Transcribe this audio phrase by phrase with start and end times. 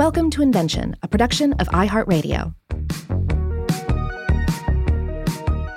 [0.00, 2.54] Welcome to Invention, a production of iHeartRadio.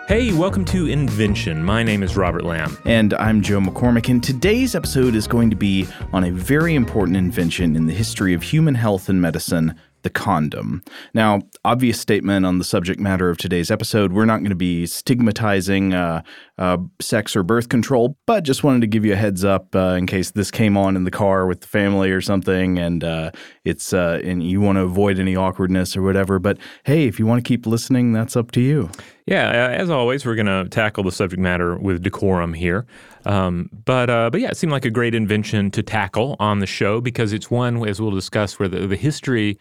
[0.07, 1.61] Hey, welcome to Invention.
[1.61, 2.77] My name is Robert Lamb.
[2.85, 7.17] And I'm Joe McCormick, and today's episode is going to be on a very important
[7.17, 10.83] invention in the history of human health and medicine the condom.
[11.13, 14.13] Now, obvious statement on the subject matter of today's episode.
[14.13, 16.21] We're not going to be stigmatizing uh,
[16.57, 19.95] uh, sex or birth control, but just wanted to give you a heads up uh,
[19.97, 23.31] in case this came on in the car with the family or something, and uh,
[23.65, 26.37] it's uh, and you want to avoid any awkwardness or whatever.
[26.37, 28.89] But hey, if you want to keep listening, that's up to you.
[29.25, 32.85] Yeah, as always, we're going to tackle the subject matter with decorum here.
[33.25, 36.65] Um, but uh, but yeah, it seemed like a great invention to tackle on the
[36.67, 39.57] show because it's one, as we'll discuss, where the, the history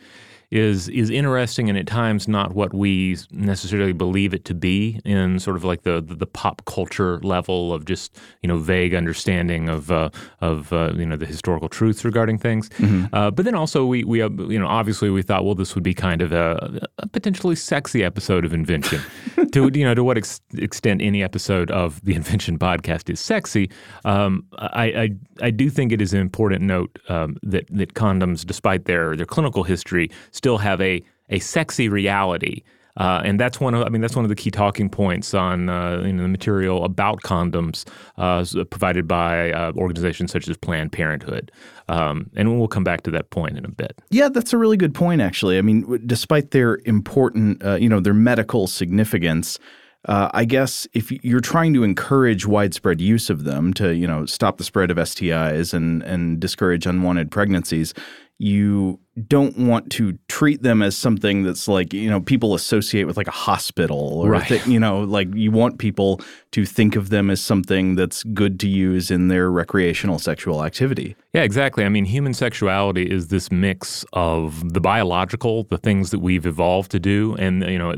[0.52, 5.38] is is interesting and at times not what we necessarily believe it to be in
[5.38, 9.70] sort of like the the, the pop culture level of just you know vague understanding
[9.70, 10.11] of uh,
[10.42, 12.69] of uh, you know the historical truths regarding things.
[12.70, 13.15] Mm-hmm.
[13.15, 15.84] Uh, but then also we we uh, you know obviously we thought well this would
[15.84, 19.00] be kind of a, a potentially sexy episode of invention.
[19.53, 23.70] to you know to what ex- extent any episode of the Invention podcast is sexy,
[24.05, 28.45] um, I, I, I do think it is an important note um, that that condoms,
[28.45, 30.11] despite their their clinical history,
[30.43, 32.65] still have a a sexy reality.
[32.98, 35.69] Uh, and that's one of I mean that's one of the key talking points on
[35.69, 37.87] uh, the material about condoms
[38.19, 41.53] uh, provided by uh, organizations such as Planned Parenthood.
[41.89, 44.03] Um, and we'll come back to that point in a bit.
[44.11, 45.59] Yeah, that's a really good point, actually.
[45.59, 49.59] I mean, despite their important, uh, you know, their medical significance,
[50.07, 54.27] uh, I guess if you're trying to encourage widespread use of them to, you know,
[54.27, 57.95] stop the spread of STIs and and discourage unwanted pregnancies,
[58.38, 63.16] you don't want to treat them as something that's like you know people associate with
[63.16, 64.48] like a hospital or right.
[64.48, 66.19] th- you know like you want people
[66.50, 71.16] to think of them as something that's good to use in their recreational sexual activity.
[71.33, 71.84] Yeah, exactly.
[71.84, 76.91] I mean, human sexuality is this mix of the biological, the things that we've evolved
[76.91, 77.94] to do, and you know,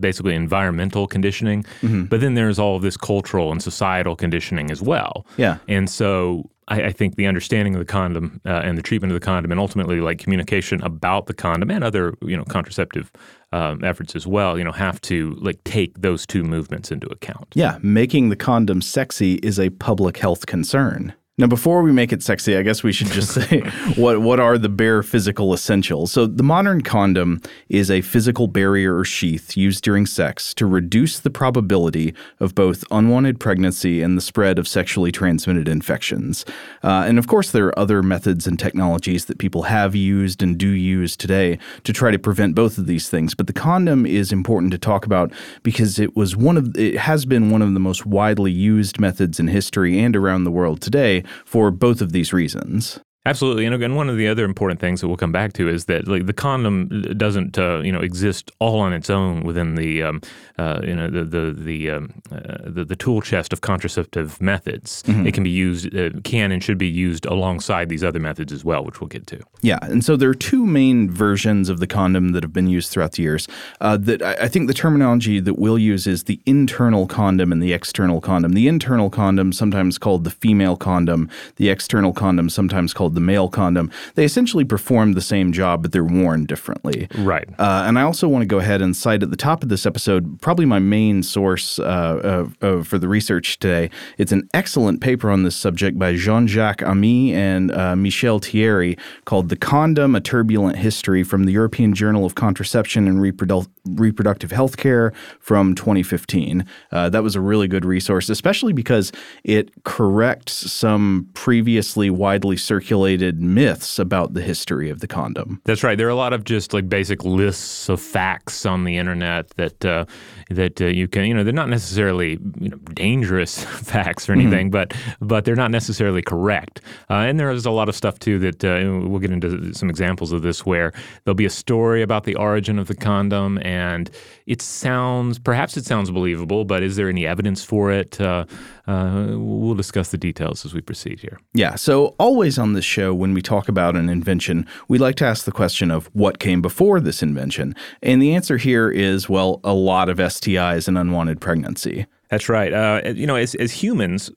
[0.00, 1.62] basically environmental conditioning.
[1.82, 2.04] Mm-hmm.
[2.04, 5.26] But then there's all of this cultural and societal conditioning as well.
[5.36, 9.12] Yeah, and so I, I, think the understanding of the condom uh, and the treatment
[9.12, 13.10] of the condom, and ultimately like communication about the condom and other you know contraceptive
[13.52, 17.48] um, efforts as well, you know, have to like take those two movements into account.
[17.54, 21.14] Yeah, making the condom sexy is a public health concern.
[21.42, 23.62] Now, before we make it sexy, I guess we should just say
[23.96, 26.12] what what are the bare physical essentials.
[26.12, 31.18] So, the modern condom is a physical barrier or sheath used during sex to reduce
[31.18, 36.44] the probability of both unwanted pregnancy and the spread of sexually transmitted infections.
[36.84, 40.58] Uh, and of course, there are other methods and technologies that people have used and
[40.58, 43.34] do use today to try to prevent both of these things.
[43.34, 45.32] But the condom is important to talk about
[45.64, 49.40] because it was one of it has been one of the most widely used methods
[49.40, 53.00] in history and around the world today for both of these reasons.
[53.24, 55.84] Absolutely, and again, one of the other important things that we'll come back to is
[55.84, 60.02] that like the condom doesn't uh, you know exist all on its own within the
[60.02, 60.20] um,
[60.58, 65.04] uh, you know the the the, um, uh, the, the tool chest of contraceptive methods.
[65.04, 65.28] Mm-hmm.
[65.28, 68.64] It can be used, uh, can and should be used alongside these other methods as
[68.64, 69.40] well, which we'll get to.
[69.60, 72.90] Yeah, and so there are two main versions of the condom that have been used
[72.90, 73.46] throughout the years.
[73.80, 77.62] Uh, that I, I think the terminology that we'll use is the internal condom and
[77.62, 78.54] the external condom.
[78.54, 83.20] The internal condom, sometimes called the female condom, the external condom, sometimes called called the
[83.20, 83.90] male condom.
[84.14, 87.08] They essentially perform the same job, but they're worn differently.
[87.18, 87.48] Right.
[87.58, 89.86] Uh, and I also want to go ahead and cite at the top of this
[89.86, 93.90] episode probably my main source uh, uh, for the research today.
[94.18, 98.96] It's an excellent paper on this subject by Jean Jacques Amy and uh, Michel Thiery
[99.24, 104.50] called The Condom A Turbulent History from the European Journal of Contraception and Reprodu- Reproductive
[104.50, 106.64] Healthcare from 2015.
[106.90, 109.12] Uh, that was a really good resource, especially because
[109.44, 113.01] it corrects some previously widely circulated
[113.40, 115.60] myths about the history of the condom.
[115.64, 115.96] That's right.
[115.96, 119.84] There are a lot of just like basic lists of facts on the internet that
[119.84, 120.04] uh,
[120.52, 124.70] that uh, you can, you know, they're not necessarily you know, dangerous facts or anything,
[124.70, 124.88] mm-hmm.
[124.88, 126.80] but but they're not necessarily correct.
[127.10, 129.90] Uh, and there is a lot of stuff too that uh, we'll get into some
[129.90, 130.92] examples of this where
[131.24, 134.10] there'll be a story about the origin of the condom, and
[134.46, 138.20] it sounds perhaps it sounds believable, but is there any evidence for it?
[138.20, 138.44] Uh,
[138.86, 141.38] uh, we'll discuss the details as we proceed here.
[141.54, 141.76] Yeah.
[141.76, 145.44] So always on this show, when we talk about an invention, we like to ask
[145.44, 149.72] the question of what came before this invention, and the answer here is well, a
[149.72, 152.06] lot of STIs and unwanted pregnancy.
[152.30, 152.72] That's right.
[152.72, 154.30] Uh, you know, as, as humans,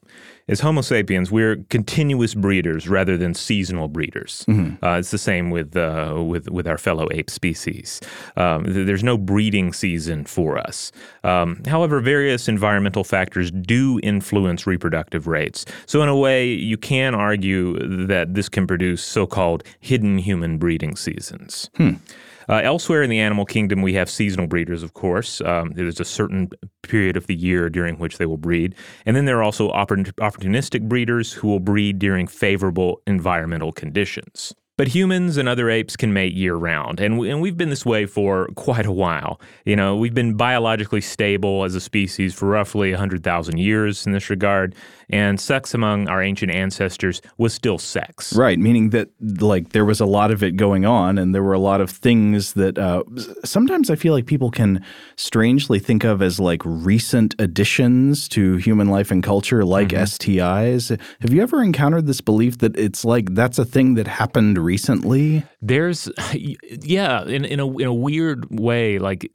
[0.47, 4.45] as Homo sapiens, we're continuous breeders rather than seasonal breeders.
[4.49, 4.83] Mm-hmm.
[4.83, 8.01] Uh, it's the same with uh, with with our fellow ape species.
[8.35, 10.91] Um, there's no breeding season for us.
[11.23, 15.65] Um, however, various environmental factors do influence reproductive rates.
[15.85, 20.97] So, in a way, you can argue that this can produce so-called hidden human breeding
[20.97, 21.69] seasons.
[21.77, 21.93] Hmm.
[22.47, 25.42] Uh, elsewhere in the animal kingdom, we have seasonal breeders, of course.
[25.42, 26.50] Um, there's a certain
[26.83, 28.75] period of the year during which they will breed.
[29.06, 34.53] And then there are also opportunistic breeders who will breed during favorable environmental conditions.
[34.77, 37.86] But humans and other apes can mate year round, and, we, and we've been this
[37.86, 39.39] way for quite a while.
[39.63, 44.30] You know, we've been biologically stable as a species for roughly 100,000 years in this
[44.30, 44.75] regard,
[45.09, 48.35] and sex among our ancient ancestors was still sex.
[48.35, 51.53] Right, meaning that like there was a lot of it going on, and there were
[51.53, 53.03] a lot of things that uh,
[53.43, 54.83] sometimes I feel like people can
[55.15, 60.03] strangely think of as like recent additions to human life and culture, like mm-hmm.
[60.03, 60.99] STIs.
[61.21, 65.43] Have you ever encountered this belief that it's like that's a thing that happened recently?
[65.61, 69.29] There's, yeah, in in a in a weird way, like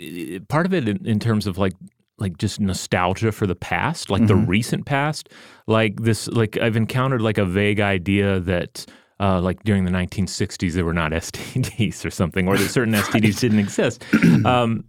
[0.49, 1.75] part of it in, in terms of like
[2.21, 4.29] like just nostalgia for the past, like mm-hmm.
[4.29, 5.29] the recent past.
[5.67, 8.87] Like this, like I've encountered like a vague idea that.
[9.23, 13.39] Uh, like during the 1960s, there were not STDs or something, or that certain STDs
[13.39, 14.03] didn't exist.
[14.47, 14.85] Um,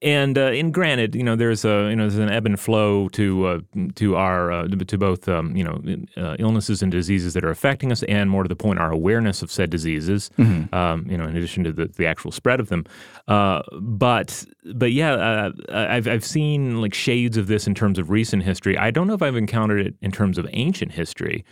[0.00, 3.08] and uh, and granted, you know, there's a you know there's an ebb and flow
[3.10, 3.60] to uh,
[3.96, 5.82] to our uh, to both um, you know
[6.16, 9.42] uh, illnesses and diseases that are affecting us, and more to the point, our awareness
[9.42, 10.30] of said diseases.
[10.38, 10.72] Mm-hmm.
[10.72, 12.84] Um, you know, in addition to the, the actual spread of them.
[13.26, 18.08] Uh, but but yeah, uh, I've I've seen like shades of this in terms of
[18.08, 18.78] recent history.
[18.78, 21.44] I don't know if I've encountered it in terms of ancient history.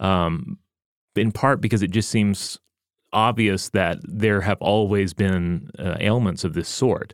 [0.00, 0.58] Um,
[1.14, 2.58] in part because it just seems
[3.12, 5.70] obvious that there have always been
[6.00, 7.12] ailments of this sort.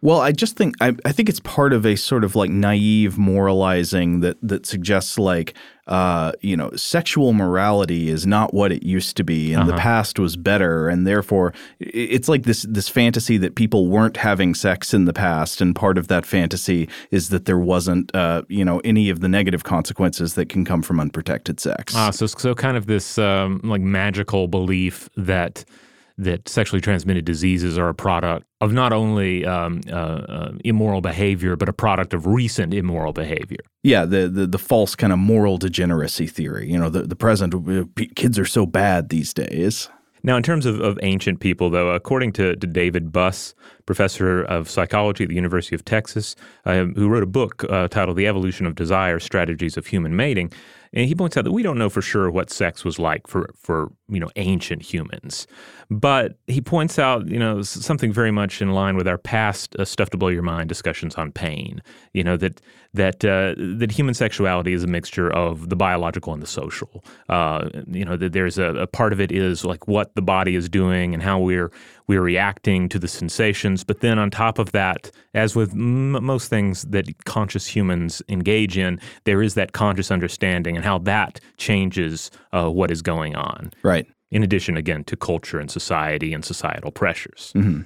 [0.00, 3.18] Well, I just think I, I think it's part of a sort of like naive
[3.18, 5.54] moralizing that that suggests like
[5.88, 9.72] uh, you know sexual morality is not what it used to be, and uh-huh.
[9.72, 14.54] the past was better, and therefore it's like this this fantasy that people weren't having
[14.54, 18.64] sex in the past, and part of that fantasy is that there wasn't uh, you
[18.64, 21.92] know any of the negative consequences that can come from unprotected sex.
[21.96, 25.64] Ah, so so kind of this um, like magical belief that
[26.18, 31.56] that sexually transmitted diseases are a product of not only um, uh, uh, immoral behavior,
[31.56, 33.60] but a product of recent immoral behavior.
[33.84, 36.70] Yeah, the the, the false kind of moral degeneracy theory.
[36.70, 37.84] You know, the, the present uh,
[38.16, 39.88] kids are so bad these days.
[40.24, 43.54] Now, in terms of, of ancient people, though, according to, to David Buss,
[43.86, 46.34] professor of psychology at the University of Texas,
[46.64, 50.52] uh, who wrote a book uh, titled The Evolution of Desire Strategies of Human Mating,
[50.92, 53.50] and he points out that we don't know for sure what sex was like for,
[53.56, 55.46] for you know ancient humans,
[55.90, 59.84] but he points out you know something very much in line with our past uh,
[59.84, 61.82] stuff to blow your mind discussions on pain.
[62.12, 62.60] You know that
[62.94, 67.04] that uh, that human sexuality is a mixture of the biological and the social.
[67.28, 70.54] Uh, you know that there's a, a, part of it is like what the body
[70.54, 71.70] is doing and how we're
[72.08, 76.48] we're reacting to the sensations, but then on top of that, as with m- most
[76.48, 82.30] things that conscious humans engage in, there is that conscious understanding and how that changes
[82.52, 83.72] uh, what is going on.
[83.82, 84.06] Right.
[84.30, 87.52] In addition, again, to culture and society and societal pressures.
[87.54, 87.82] Mm-hmm.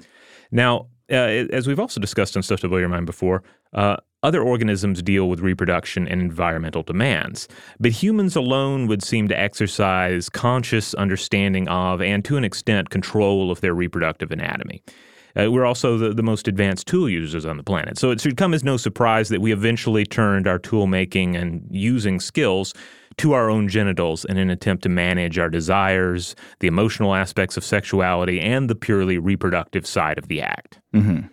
[0.51, 3.43] Now, uh, as we've also discussed on Stuff to Blow Your Mind before,
[3.73, 7.49] uh, other organisms deal with reproduction and environmental demands,
[7.81, 13.51] but humans alone would seem to exercise conscious understanding of and, to an extent, control
[13.51, 14.83] of their reproductive anatomy.
[15.35, 17.99] Uh, we're also the, the most advanced tool users on the planet.
[17.99, 21.67] So it should come as no surprise that we eventually turned our tool making and
[21.71, 22.75] using skills
[23.17, 27.65] to our own genitals in an attempt to manage our desires, the emotional aspects of
[27.65, 30.81] sexuality, and the purely reproductive side of the act.
[30.95, 31.27] Mm-hmm.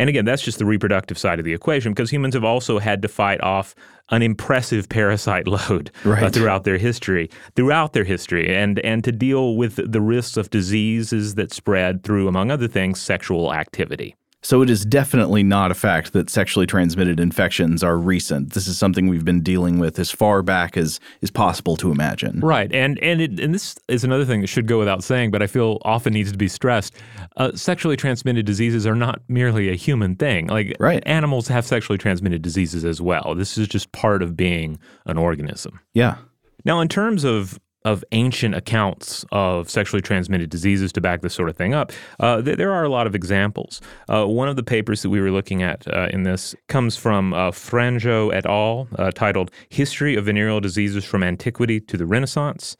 [0.00, 3.02] And again, that's just the reproductive side of the equation because humans have also had
[3.02, 3.74] to fight off
[4.08, 6.22] an impressive parasite load uh, right.
[6.22, 10.48] uh, throughout their history, throughout their history, and and to deal with the risks of
[10.48, 14.16] diseases that spread through, among other things, sexual activity.
[14.42, 18.54] So it is definitely not a fact that sexually transmitted infections are recent.
[18.54, 22.40] This is something we've been dealing with as far back as is possible to imagine.
[22.40, 25.42] Right, and and it, and this is another thing that should go without saying, but
[25.42, 26.94] I feel often needs to be stressed.
[27.36, 30.46] Uh, sexually transmitted diseases are not merely a human thing.
[30.46, 31.02] Like right.
[31.04, 33.34] animals have sexually transmitted diseases as well.
[33.36, 35.80] This is just part of being an organism.
[35.92, 36.16] Yeah.
[36.64, 41.48] Now, in terms of of ancient accounts of sexually transmitted diseases to back this sort
[41.48, 41.92] of thing up.
[42.18, 43.80] Uh, th- there are a lot of examples.
[44.08, 47.32] Uh, one of the papers that we were looking at uh, in this comes from
[47.32, 52.76] uh, Franjo et al., uh, titled History of Venereal Diseases from Antiquity to the Renaissance.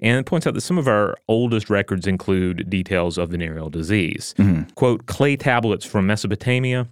[0.00, 4.34] And it points out that some of our oldest records include details of venereal disease.
[4.38, 4.70] Mm-hmm.
[4.74, 6.88] Quote, clay tablets from Mesopotamia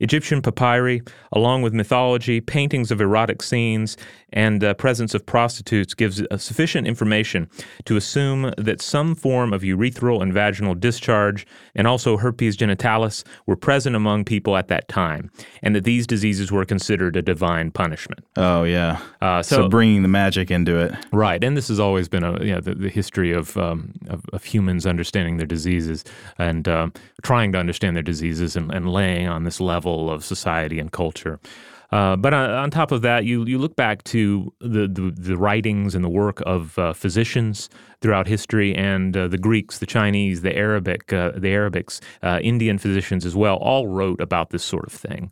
[0.00, 3.96] Egyptian papyri, along with mythology, paintings of erotic scenes,
[4.34, 7.48] and uh, presence of prostitutes, gives uh, sufficient information
[7.86, 13.56] to assume that some form of urethral and vaginal discharge and also herpes genitalis were
[13.56, 15.30] present among people at that time,
[15.62, 18.20] and that these diseases were considered a divine punishment.
[18.36, 19.00] Oh yeah.
[19.22, 20.92] Uh, So, so, bringing the magic into it.
[21.12, 24.22] right, and this has always been a you know, the, the history of, um, of
[24.32, 26.04] of humans understanding their diseases
[26.38, 30.80] and um, trying to understand their diseases and, and laying on this level of society
[30.80, 31.38] and culture.
[31.94, 35.36] Uh, but on, on top of that, you you look back to the the, the
[35.36, 37.70] writings and the work of uh, physicians
[38.00, 42.78] throughout history, and uh, the Greeks, the Chinese, the Arabic, uh, the Arabics, uh, Indian
[42.78, 45.30] physicians as well, all wrote about this sort of thing.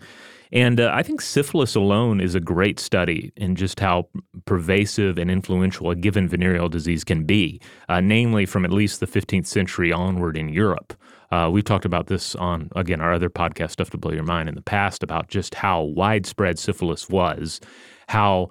[0.53, 4.09] And uh, I think syphilis alone is a great study in just how
[4.45, 9.07] pervasive and influential a given venereal disease can be, uh, namely from at least the
[9.07, 10.95] 15th century onward in Europe.
[11.31, 14.51] Uh, we've talked about this on, again, our other podcast, Stuff to Blow Your Mind,
[14.51, 17.59] in the past about just how widespread syphilis was,
[18.09, 18.51] how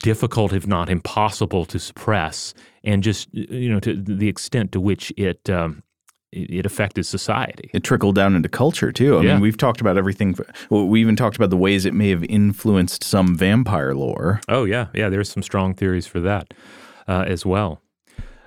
[0.00, 5.12] difficult, if not impossible, to suppress, and just, you know, to the extent to which
[5.16, 5.50] it.
[5.50, 5.82] Um,
[6.32, 7.70] it it affected society.
[7.74, 9.18] It trickled down into culture too.
[9.18, 9.32] I Yeah.
[9.34, 10.34] mean, we've talked about everything.
[10.70, 14.40] Well, we even talked about the ways it may have influenced some vampire lore.
[14.48, 15.08] Oh yeah, yeah.
[15.08, 16.52] There's some strong theories for that
[17.08, 17.80] uh, as well.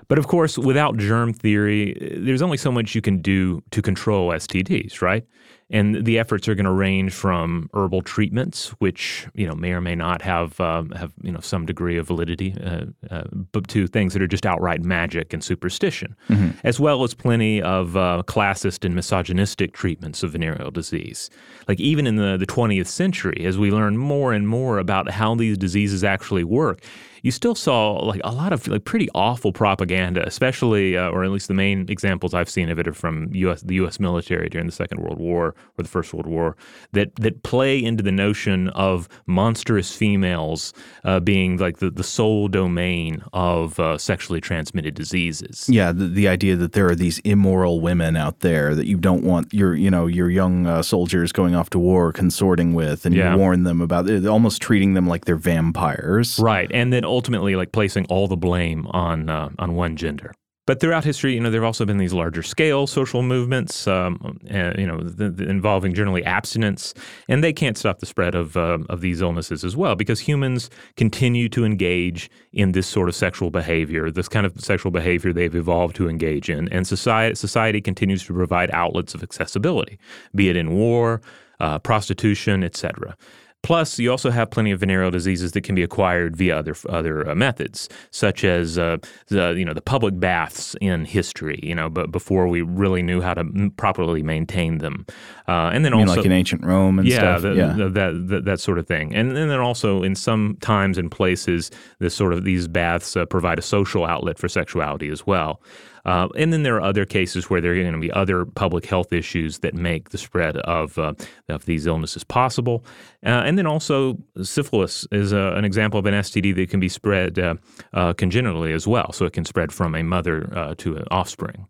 [0.08, 4.30] But of course, without germ theory, there's only so much you can do to control
[4.30, 5.24] STDs, right?
[5.68, 9.80] And the efforts are going to range from herbal treatments, which you know may or
[9.80, 13.88] may not have um, have you know some degree of validity, uh, uh, but to
[13.88, 16.14] things that are just outright magic and superstition,
[16.62, 21.30] as well as plenty of uh, classist and misogynistic treatments of venereal disease.
[21.66, 25.34] Like even in the the 20th century, as we learn more and more about how
[25.34, 26.80] these diseases actually work,
[27.26, 27.80] you still saw
[28.10, 31.78] like a lot of like pretty awful propaganda, especially uh, or at least the main
[31.88, 33.14] examples I've seen of it are from
[33.46, 33.62] U.S.
[33.62, 33.98] the U.S.
[33.98, 36.56] military during the Second World War or the First World War
[36.92, 40.72] that that play into the notion of monstrous females
[41.04, 45.66] uh, being like the, the sole domain of uh, sexually transmitted diseases.
[45.68, 49.24] Yeah, the, the idea that there are these immoral women out there that you don't
[49.24, 53.14] want your, you know, your young uh, soldiers going off to war consorting with, and
[53.16, 53.32] Yeah.
[53.32, 56.38] you warn them about it, almost treating them like they're vampires.
[56.38, 60.32] Right, and then ultimately like placing all the blame on uh, on one gender.
[60.66, 64.40] But throughout history, you know, there have also been these larger scale social movements, um,
[64.52, 64.98] uh, you know,
[65.38, 66.92] involving generally abstinence,
[67.28, 70.68] and they can't stop the spread of uh, of these illnesses as well because humans
[70.96, 75.54] continue to engage in this sort of sexual behavior, this kind of sexual behavior they've
[75.54, 79.98] evolved to engage in, and society society continues to provide outlets of accessibility,
[80.34, 81.22] be it in war,
[81.60, 83.16] uh, prostitution, etc.
[83.62, 87.28] Plus, you also have plenty of venereal diseases that can be acquired via other other
[87.28, 88.96] uh, methods, such as uh,
[89.26, 91.58] the you know the public baths in history.
[91.64, 95.04] You know, but before we really knew how to m- properly maintain them,
[95.48, 97.42] uh, and then mean, also like in ancient Rome and yeah, stuff.
[97.42, 97.72] the- yeah.
[97.72, 101.10] the- that, that that sort of thing, and, and then also in some times and
[101.10, 105.60] places, this sort of these baths uh, provide a social outlet for sexuality as well.
[106.06, 108.86] Uh, and then there are other cases where there are going to be other public
[108.86, 111.12] health issues that make the spread of uh,
[111.48, 112.84] of these illnesses possible.
[113.24, 116.88] Uh, and then also syphilis is uh, an example of an STD that can be
[116.88, 117.56] spread uh,
[117.92, 121.66] uh, congenitally as well, so it can spread from a mother to an offspring.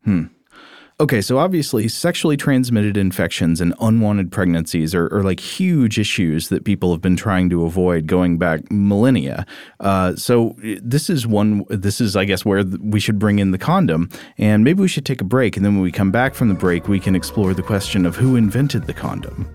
[0.99, 6.65] Okay, so obviously, sexually transmitted infections and unwanted pregnancies are, are like huge issues that
[6.65, 9.45] people have been trying to avoid going back millennia.
[9.81, 11.67] Uh, so this is one.
[11.69, 15.05] This is, I guess, where we should bring in the condom, and maybe we should
[15.05, 17.53] take a break, and then when we come back from the break, we can explore
[17.53, 19.47] the question of who invented the condom.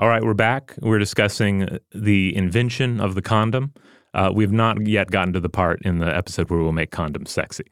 [0.00, 0.74] All right, we're back.
[0.80, 3.72] We're discussing the invention of the condom.
[4.18, 7.28] Uh, we've not yet gotten to the part in the episode where we'll make condoms
[7.28, 7.64] sexy,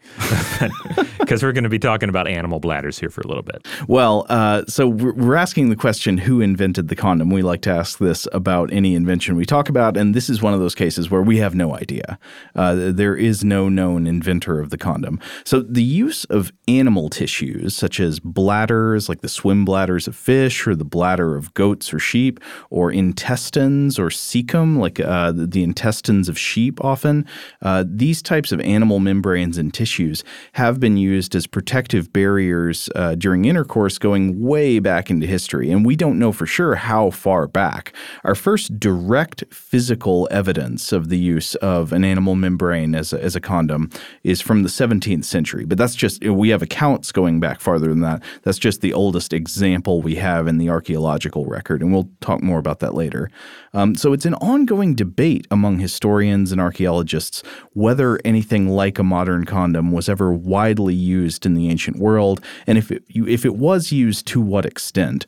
[1.19, 3.67] because we're going to be talking about animal bladders here for a little bit.
[3.89, 7.31] Well, uh, so we're, asking the question who invented the condom.
[7.31, 10.55] We like to ask this about any invention we talk about, and this is one
[10.55, 12.17] of those cases where we have no idea.
[12.55, 15.21] Uh, there is no known inventor of the condom.
[15.45, 20.65] So the use of animal tissues, such as bladders, like the swim bladders of fish,
[20.67, 22.39] or the bladder of goats or sheep,
[22.71, 27.27] or intestines or cecum, like uh, the intestines of sheep, often,
[27.63, 33.15] uh, these types of animal membranes and tissues have been used as protective barriers uh,
[33.15, 35.71] during intercourse going way back into history.
[35.71, 37.93] And we don't know for sure how far back.
[38.25, 43.37] Our first direct physical evidence of the use of an animal membrane as a, as
[43.37, 43.91] a condom
[44.23, 45.65] is from the 17th century.
[45.65, 48.23] But that's just, we have accounts going back farther than that.
[48.43, 51.83] That's just the oldest example we have in the archaeological record.
[51.83, 53.31] And we'll talk more about that later.
[53.77, 57.43] Um, so it's an ongoing debate among historians and archaeologists
[57.75, 62.79] whether anything like a modern condom was ever widely used in the ancient world, and
[62.79, 65.27] if it, if it was used, to what extent.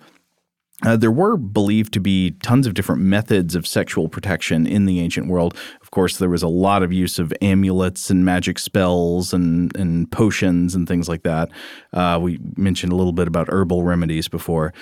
[0.86, 5.00] Uh, there were believed to be tons of different methods of sexual protection in the
[5.00, 5.54] ancient world.
[5.82, 10.10] Of course, there was a lot of use of amulets and magic spells and, and
[10.10, 11.50] potions and things like that.
[11.92, 14.72] Uh, we mentioned a little bit about herbal remedies before.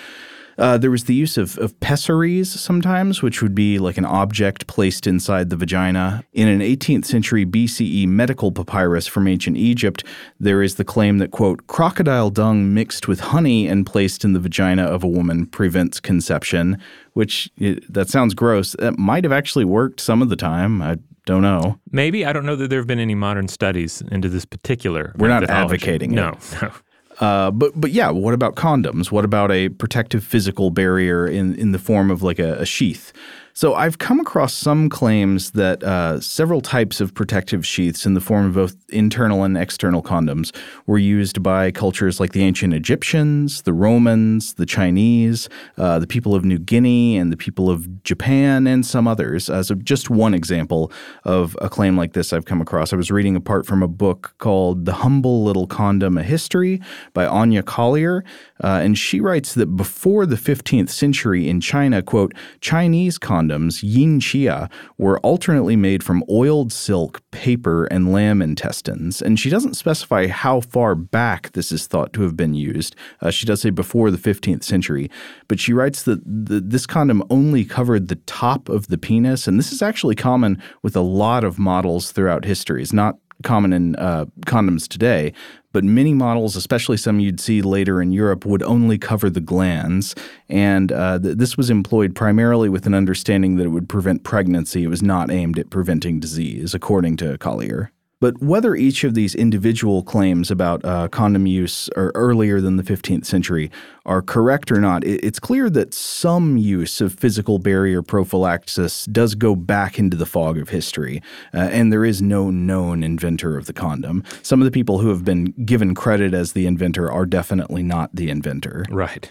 [0.59, 4.67] Uh, there was the use of, of pessaries sometimes, which would be like an object
[4.67, 6.25] placed inside the vagina.
[6.33, 10.05] In an 18th century BCE medical papyrus from ancient Egypt,
[10.41, 14.41] there is the claim that, quote, crocodile dung mixed with honey and placed in the
[14.41, 16.79] vagina of a woman prevents conception,
[17.13, 18.75] which it, that sounds gross.
[18.79, 20.81] That might have actually worked some of the time.
[20.81, 20.97] I
[21.27, 21.79] don't know.
[21.91, 22.25] Maybe.
[22.25, 25.13] I don't know that there have been any modern studies into this particular.
[25.19, 26.63] We're not advocating no, it.
[26.63, 26.71] No,
[27.21, 29.11] uh, but but yeah, what about condoms?
[29.11, 33.13] What about a protective physical barrier in in the form of like a, a sheath?
[33.57, 38.21] So I've come across some claims that uh, several types of protective sheaths in the
[38.21, 43.63] form of both internal and external condoms were used by cultures like the ancient Egyptians,
[43.63, 45.49] the Romans, the Chinese,
[45.79, 49.49] uh, the people of New Guinea, and the people of Japan, and some others.
[49.49, 50.93] As of just one example
[51.25, 53.89] of a claim like this I've come across, I was reading a part from a
[53.89, 56.83] book called The Humble Little Condom, A History
[57.15, 58.23] by Aine Collier,
[58.63, 64.21] uh, and she writes that before the 15th century in China, quote, Chinese condoms yin
[64.21, 69.21] chia, were alternately made from oiled silk, paper, and lamb intestines.
[69.21, 72.97] And she doesn't specify how far back this is thought to have been used.
[73.21, 75.11] Uh, she does say before the 15th century.
[75.49, 79.47] But she writes that the, this condom only covered the top of the penis.
[79.47, 82.83] And this is actually common with a lot of models throughout history.
[82.83, 85.33] It's not common in uh, condoms today,
[85.77, 90.19] but many models, especially some you'd see later in Europe, would only cover the glans.
[90.49, 94.85] And uh, th- this was employed primarily with an understanding that it would prevent pregnancy.
[94.85, 97.93] It was not aimed at preventing disease, according to Collier.
[98.19, 102.83] But whether each of these individual claims about uh, condom use or earlier than the
[102.83, 103.71] 15th century
[104.07, 109.55] are correct or not, it's clear that some use of physical barrier prophylaxis does go
[109.55, 113.75] back into the fog of history, uh, and there is no known inventor of the
[113.75, 114.25] condom.
[114.43, 118.15] Some of the people who have been given credit as the inventor are definitely not
[118.15, 118.87] the inventor.
[118.89, 119.31] Right.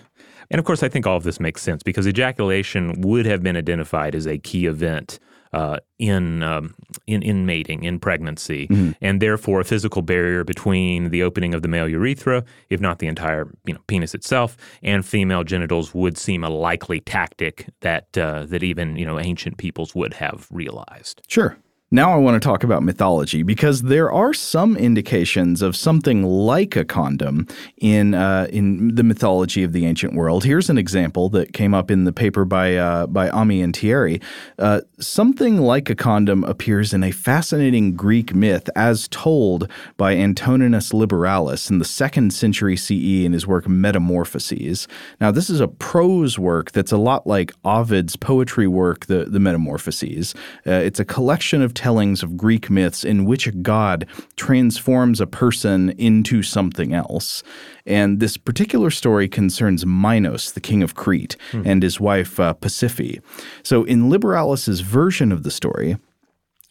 [0.52, 3.58] And of course, I think all of this makes sense because ejaculation would have been
[3.58, 5.20] identified as a key event
[5.56, 6.76] uh, in, um,
[7.08, 8.92] in in mating, in pregnancy, mm-hmm.
[9.00, 13.08] and therefore a physical barrier between the opening of the male urethra, if not the
[13.08, 18.46] entire you know, penis itself, and female genitals would seem a likely tactic that uh,
[18.48, 21.22] that even you know ancient peoples would have realized.
[21.30, 21.58] Sure.
[21.96, 26.76] Now I want to talk about mythology because there are some indications of something like
[26.76, 30.44] a condom in uh, in the mythology of the ancient world.
[30.44, 34.20] Here's an example that came up in the paper by uh, by Amy and Thiery.
[34.60, 40.92] Uh, something like a condom appears in a fascinating Greek myth as told by Antoninus
[40.92, 44.90] Liberalis in the second century CE in his work Metamorphoses.
[45.22, 49.40] Now this is a prose work that's a lot like Ovid's poetry work, the the
[49.40, 50.36] Metamorphoses.
[50.68, 55.28] Uh, it's a collection of tellings of Greek myths in which a god transforms a
[55.28, 57.44] person into something else.
[57.86, 61.62] And this particular story concerns Minos, the king of Crete, hmm.
[61.64, 63.22] and his wife uh, Pasiphae.
[63.62, 65.98] So in Liberalis's version of the story,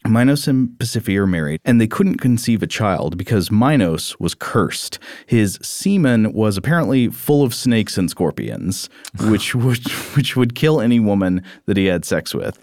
[0.07, 4.99] Minos and Pasiphae are married, and they couldn't conceive a child because Minos was cursed.
[5.25, 8.89] His semen was apparently full of snakes and scorpions,
[9.21, 12.59] which would which would kill any woman that he had sex with.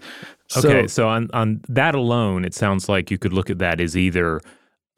[0.57, 3.79] Okay, so, so on on that alone, it sounds like you could look at that
[3.79, 4.41] as either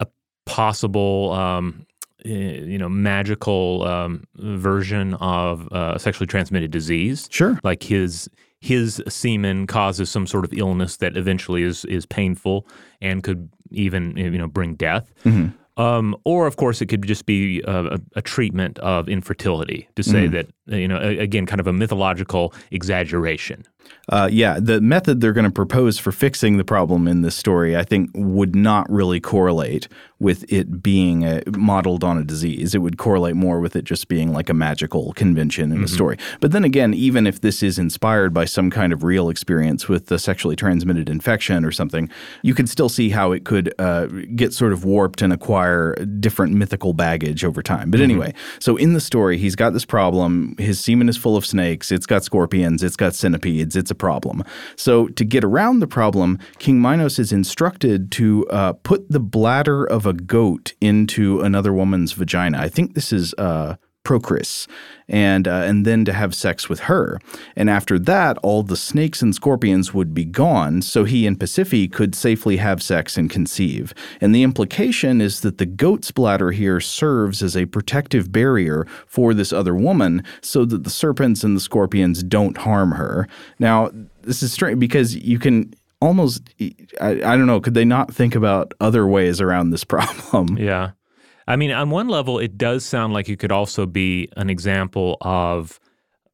[0.00, 0.06] a
[0.44, 1.86] possible, um,
[2.24, 7.28] eh, you know, magical um, version of uh, sexually transmitted disease.
[7.30, 8.28] Sure, like his
[8.60, 12.66] his semen causes some sort of illness that eventually is is painful
[13.00, 15.12] and could even you know bring death.
[15.24, 15.48] Mm-hmm.
[15.78, 20.26] Um, or, of course, it could just be a, a treatment of infertility to say
[20.26, 20.32] mm.
[20.32, 23.64] that, you know, again, kind of a mythological exaggeration.
[24.08, 27.76] Uh, yeah, the method they're going to propose for fixing the problem in this story,
[27.76, 32.74] I think, would not really correlate with it being a, modeled on a disease.
[32.74, 35.84] It would correlate more with it just being like a magical convention in mm-hmm.
[35.84, 36.18] a story.
[36.40, 40.10] But then again, even if this is inspired by some kind of real experience with
[40.10, 42.08] a sexually transmitted infection or something,
[42.42, 46.54] you could still see how it could uh, get sort of warped and acquire different
[46.54, 47.90] mythical baggage over time.
[47.90, 48.10] But mm-hmm.
[48.10, 50.55] anyway, so in the story, he's got this problem.
[50.58, 51.92] His semen is full of snakes.
[51.92, 52.82] It's got scorpions.
[52.82, 54.42] It's got centipedes it's a problem.
[54.76, 59.84] So, to get around the problem, King Minos is instructed to uh, put the bladder
[59.84, 62.58] of a goat into another woman's vagina.
[62.58, 64.68] I think this is uh, Procris,
[65.08, 67.18] and uh, and then to have sex with her.
[67.56, 71.90] And after that, all the snakes and scorpions would be gone, so he and Pasiphae
[71.90, 73.92] could safely have sex and conceive.
[74.20, 79.34] And the implication is that the goat's bladder here serves as a protective barrier for
[79.34, 83.26] this other woman, so that the serpents and the scorpions don't harm her.
[83.58, 83.90] Now,
[84.22, 86.48] this is strange because you can almost
[87.00, 90.90] I, I don't know could they not think about other ways around this problem yeah
[91.46, 95.16] i mean on one level it does sound like it could also be an example
[95.22, 95.80] of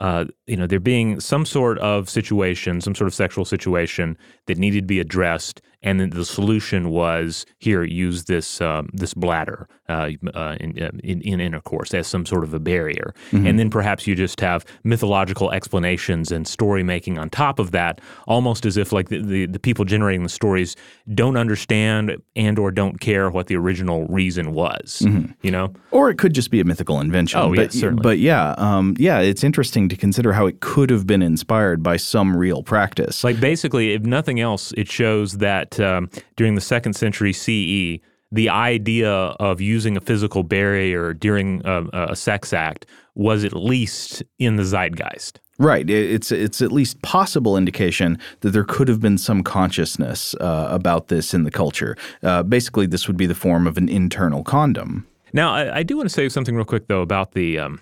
[0.00, 4.58] uh, you know there being some sort of situation some sort of sexual situation that
[4.58, 9.68] needed to be addressed and then the solution was here use this um, this bladder
[9.92, 13.46] uh, uh, in, uh, in, in, intercourse as some sort of a barrier, mm-hmm.
[13.46, 18.00] and then perhaps you just have mythological explanations and story making on top of that,
[18.26, 20.76] almost as if like the, the, the, people generating the stories
[21.14, 25.30] don't understand and or don't care what the original reason was, mm-hmm.
[25.42, 27.40] you know, or it could just be a mythical invention.
[27.40, 28.02] Oh, but, yeah, certainly.
[28.02, 31.96] But yeah, um, yeah, it's interesting to consider how it could have been inspired by
[31.96, 33.24] some real practice.
[33.24, 38.00] Like basically, if nothing else, it shows that um, during the second century CE,
[38.32, 44.22] the idea of using a physical barrier during a, a, sex act was at least
[44.38, 45.38] in the zeitgeist.
[45.58, 45.88] Right.
[45.88, 51.08] It's it's at least possible indication that there could have been some consciousness uh, about
[51.08, 51.94] this in the culture.
[52.22, 55.06] Uh, basically, this would be the form of an internal condom.
[55.34, 57.80] Now, I, I do want to say something real quick though about the um,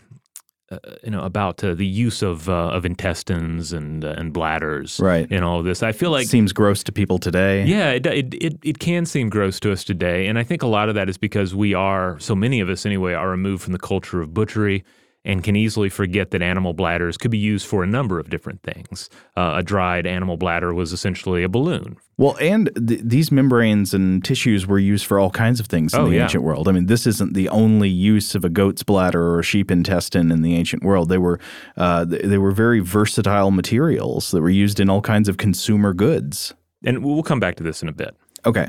[0.71, 5.01] uh, you know about uh, the use of uh, of intestines and uh, and bladders
[5.01, 5.31] right.
[5.31, 5.83] in all of this.
[5.83, 7.65] I feel like seems gross to people today.
[7.65, 10.67] Yeah it, it, it, it can seem gross to us today and i think a
[10.67, 13.73] lot of that is because we are so many of us anyway are removed from
[13.73, 14.85] the culture of butchery
[15.25, 18.63] and can easily forget that animal bladders could be used for a number of different
[18.63, 19.11] things.
[19.37, 21.97] Uh, a dried animal bladder was essentially a balloon.
[22.17, 26.01] Well, and th- these membranes and tissues were used for all kinds of things in
[26.01, 26.23] oh, the yeah.
[26.23, 26.69] ancient world.
[26.69, 30.31] I mean, this isn't the only use of a goat's bladder or a sheep intestine
[30.31, 31.09] in the ancient world.
[31.09, 31.39] They were
[31.77, 36.55] uh, they were very versatile materials that were used in all kinds of consumer goods.
[36.85, 38.17] And we'll come back to this in a bit.
[38.47, 38.69] Okay.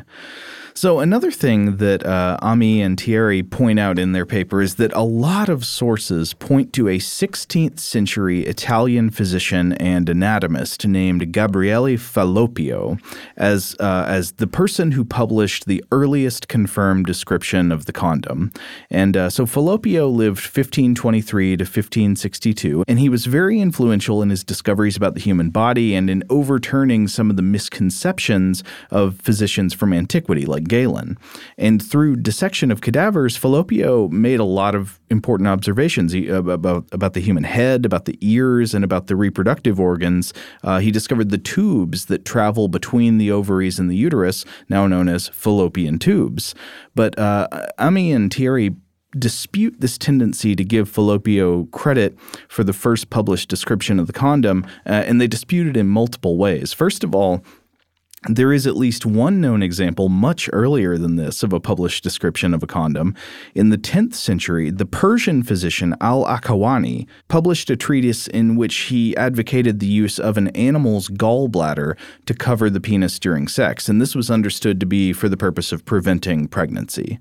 [0.74, 4.94] So, another thing that uh, Amy and Thiery point out in their paper is that
[4.94, 11.98] a lot of sources point to a 16th century Italian physician and anatomist named Gabriele
[11.98, 12.98] Fallopio
[13.36, 18.54] as, uh, as the person who published the earliest confirmed description of the condom.
[18.90, 24.44] And uh, so, Fallopio lived 1523 to 1562, and he was very influential in his
[24.44, 29.92] discoveries about the human body and in overturning some of the misconceptions of physicians from
[29.92, 31.18] antiquity, like Galen.
[31.58, 37.20] And through dissection of cadavers, Fallopio made a lot of important observations about, about the
[37.20, 40.34] human head, about the ears, and about the reproductive organs.
[40.64, 45.08] Uh, he discovered the tubes that travel between the ovaries and the uterus, now known
[45.08, 46.56] as fallopian tubes.
[46.96, 47.48] But uh,
[47.80, 48.76] Amy and Thiery
[49.18, 54.66] dispute this tendency to give Fallopio credit for the first published description of the condom,
[54.86, 56.72] uh, and they dispute it in multiple ways.
[56.74, 57.44] First of all,
[58.30, 62.54] there is at least one known example much earlier than this of a published description
[62.54, 63.16] of a condom.
[63.56, 69.18] In the 10th century, the Persian physician Al Akhawayni published a treatise in which he
[69.18, 74.16] advocated the use of an animal's gallbladder to cover the penis during sex, and this
[74.16, 77.20] was understood to be for the purpose of preventing pregnancy.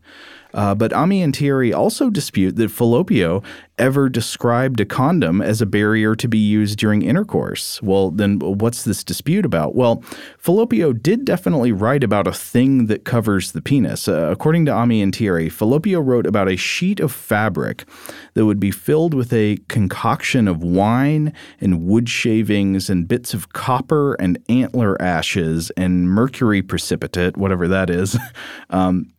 [0.54, 3.42] Uh, but Amy and Thiery also dispute that Fallopio
[3.80, 7.80] ever described a condom as a barrier to be used during intercourse.
[7.82, 9.74] Well, then what's this dispute about?
[9.74, 10.04] Well,
[10.38, 14.06] Fallopio did definitely write about a thing that covers the penis.
[14.06, 17.84] Uh, according to Amy and Thiery, Fallopio wrote about a sheet of fabric
[18.34, 23.52] that would be filled with a concoction of wine and wood shavings and bits of
[23.54, 28.18] copper and antler ashes and mercury precipitate, whatever that is.
[28.70, 29.10] um,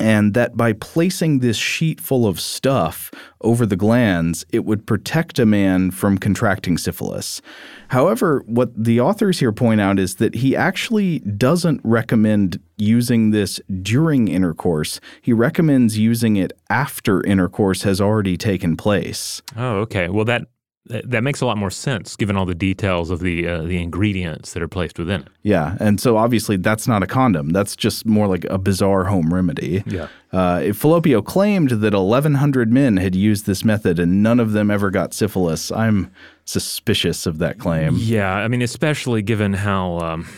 [0.00, 3.10] and that by placing this sheet full of stuff
[3.42, 7.40] over the glans, it would protect a man from contracting syphilis.
[7.88, 13.60] However, what the authors here point out is that he actually doesn't recommend using this
[13.82, 15.00] during intercourse.
[15.20, 19.42] He recommends using it after intercourse has already taken place.
[19.56, 20.08] Oh, okay.
[20.08, 20.46] Well, that
[20.90, 24.52] that makes a lot more sense given all the details of the uh, the ingredients
[24.52, 25.28] that are placed within it.
[25.42, 27.50] Yeah, and so obviously that's not a condom.
[27.50, 29.82] That's just more like a bizarre home remedy.
[29.86, 30.08] Yeah.
[30.32, 34.90] Uh, Fallopio claimed that 1,100 men had used this method and none of them ever
[34.90, 35.72] got syphilis.
[35.72, 36.12] I'm
[36.44, 37.96] suspicious of that claim.
[37.96, 39.98] Yeah, I mean, especially given how.
[39.98, 40.28] Um,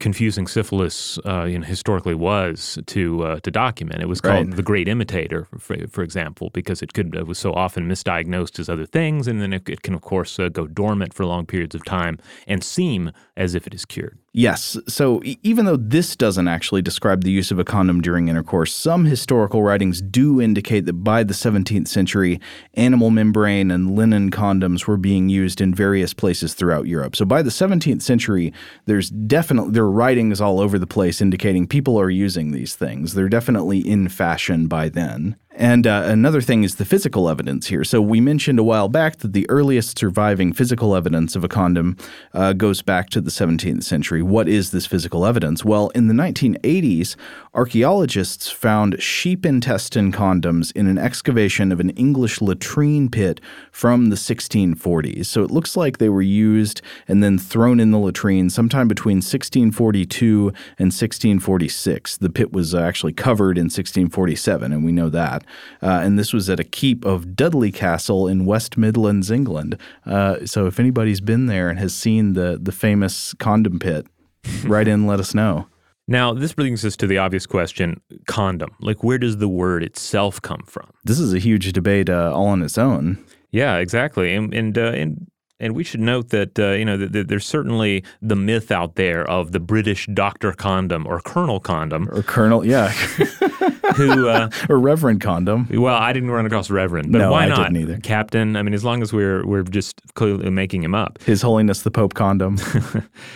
[0.00, 4.02] confusing syphilis uh, you know, historically was to uh, to document.
[4.02, 4.56] It was called right.
[4.56, 8.68] the Great Imitator, for, for, example, because it could it was so often misdiagnosed as
[8.68, 11.74] other things, and then it, it can of course uh, go dormant for long periods
[11.74, 14.18] of time and seem as if it is cured.
[14.38, 14.76] Yes.
[14.86, 19.06] So even though this doesn't actually describe the use of a condom during intercourse, some
[19.06, 22.38] historical writings do indicate that by the 17th century,
[22.74, 27.16] animal membrane and linen condoms were being used in various places throughout Europe.
[27.16, 28.52] So by the 17th century,
[28.84, 33.12] there's definitely there are writings all over the place indicating people are using these things.
[33.12, 35.36] They're definitely in fashion by then.
[35.56, 37.82] And uh, another thing is the physical evidence here.
[37.82, 41.96] So we mentioned a while back that the earliest surviving physical evidence of a condom
[42.34, 44.22] uh, goes back to the 17th century.
[44.22, 45.64] What is this physical evidence?
[45.64, 47.16] Well, in the 1980s,
[47.54, 53.40] archaeologists found sheep intestine condoms in an excavation of an English latrine pit
[53.72, 55.24] from the 1640s.
[55.24, 59.16] So it looks like they were used and then thrown in the latrine sometime between
[59.16, 62.18] 1642 and 1646.
[62.18, 65.45] The pit was actually covered in 1647, and we know that.
[65.82, 69.78] Uh, and this was at a keep of Dudley Castle in West Midlands, England.
[70.04, 74.06] Uh, so if anybody's been there and has seen the the famous condom pit,
[74.64, 75.66] write in, let us know.
[76.08, 78.70] Now, this brings us to the obvious question condom.
[78.80, 80.88] Like, where does the word itself come from?
[81.04, 83.18] This is a huge debate uh, all on its own.
[83.50, 84.32] Yeah, exactly.
[84.34, 85.26] And, and, uh, and
[85.58, 89.52] and we should note that uh, you know there's certainly the myth out there of
[89.52, 92.92] the British Doctor Condom or Colonel Condom, or Colonel, yeah,
[94.14, 95.66] who uh, or Reverend Condom.
[95.70, 97.72] Well, I didn't run across Reverend, but No, why I not?
[97.72, 97.98] didn't either.
[98.00, 98.56] Captain.
[98.56, 101.22] I mean, as long as we're we're just clearly making him up.
[101.22, 102.58] His Holiness the Pope Condom.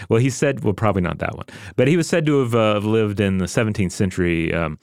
[0.08, 1.46] Well, he said, well, probably not that one,
[1.76, 4.52] but he was said to have uh, lived in the 17th century.
[4.52, 4.78] Um,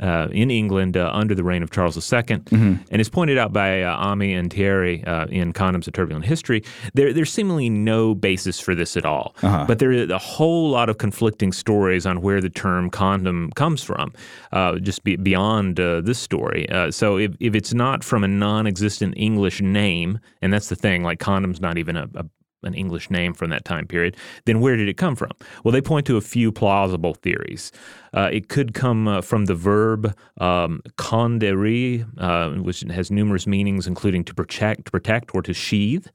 [0.00, 2.42] uh, in England uh, under the reign of Charles II,
[2.90, 6.62] and as pointed out by uh, Amy and Thiery uh, in Condoms: A Turbulent History.
[6.94, 9.34] There, there's seemingly no basis for this at all,
[9.66, 13.82] but there are a whole lot of conflicting stories on where the term condom comes
[13.82, 14.12] from,
[14.52, 16.68] uh, just be, beyond uh, this story.
[16.70, 21.02] Uh, so if, if it's not from a non-existent English name, and that's the thing,
[21.02, 22.24] like condom's not even a, a
[22.62, 25.30] an English name from that time period, then where did it come from?
[25.64, 27.72] Well, they point to a few plausible theories.
[28.12, 33.86] Uh, it could come uh, from the verb um, condere, uh, which has numerous meanings,
[33.86, 36.06] including to protect, to protect or to sheathe,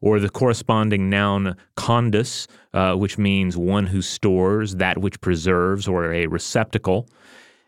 [0.00, 6.12] or the corresponding noun condus, uh, which means one who stores, that which preserves, or
[6.12, 7.08] a receptacle.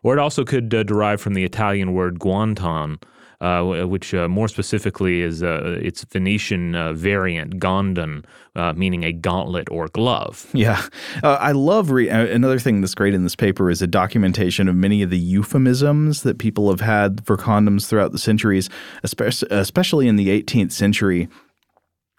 [0.02, 3.02] Or it also could uh, derive from the Italian word guanton,
[3.40, 8.24] which uh, more specifically is uh, its Venetian uh, variant, gondon,
[8.55, 10.46] uh, meaning a gauntlet or glove.
[10.53, 10.83] Yeah.
[11.22, 14.68] Uh, I love re- uh, another thing that's great in this paper is a documentation
[14.68, 18.68] of many of the euphemisms that people have had for condoms throughout the centuries,
[19.03, 21.29] especially, in the 18th century.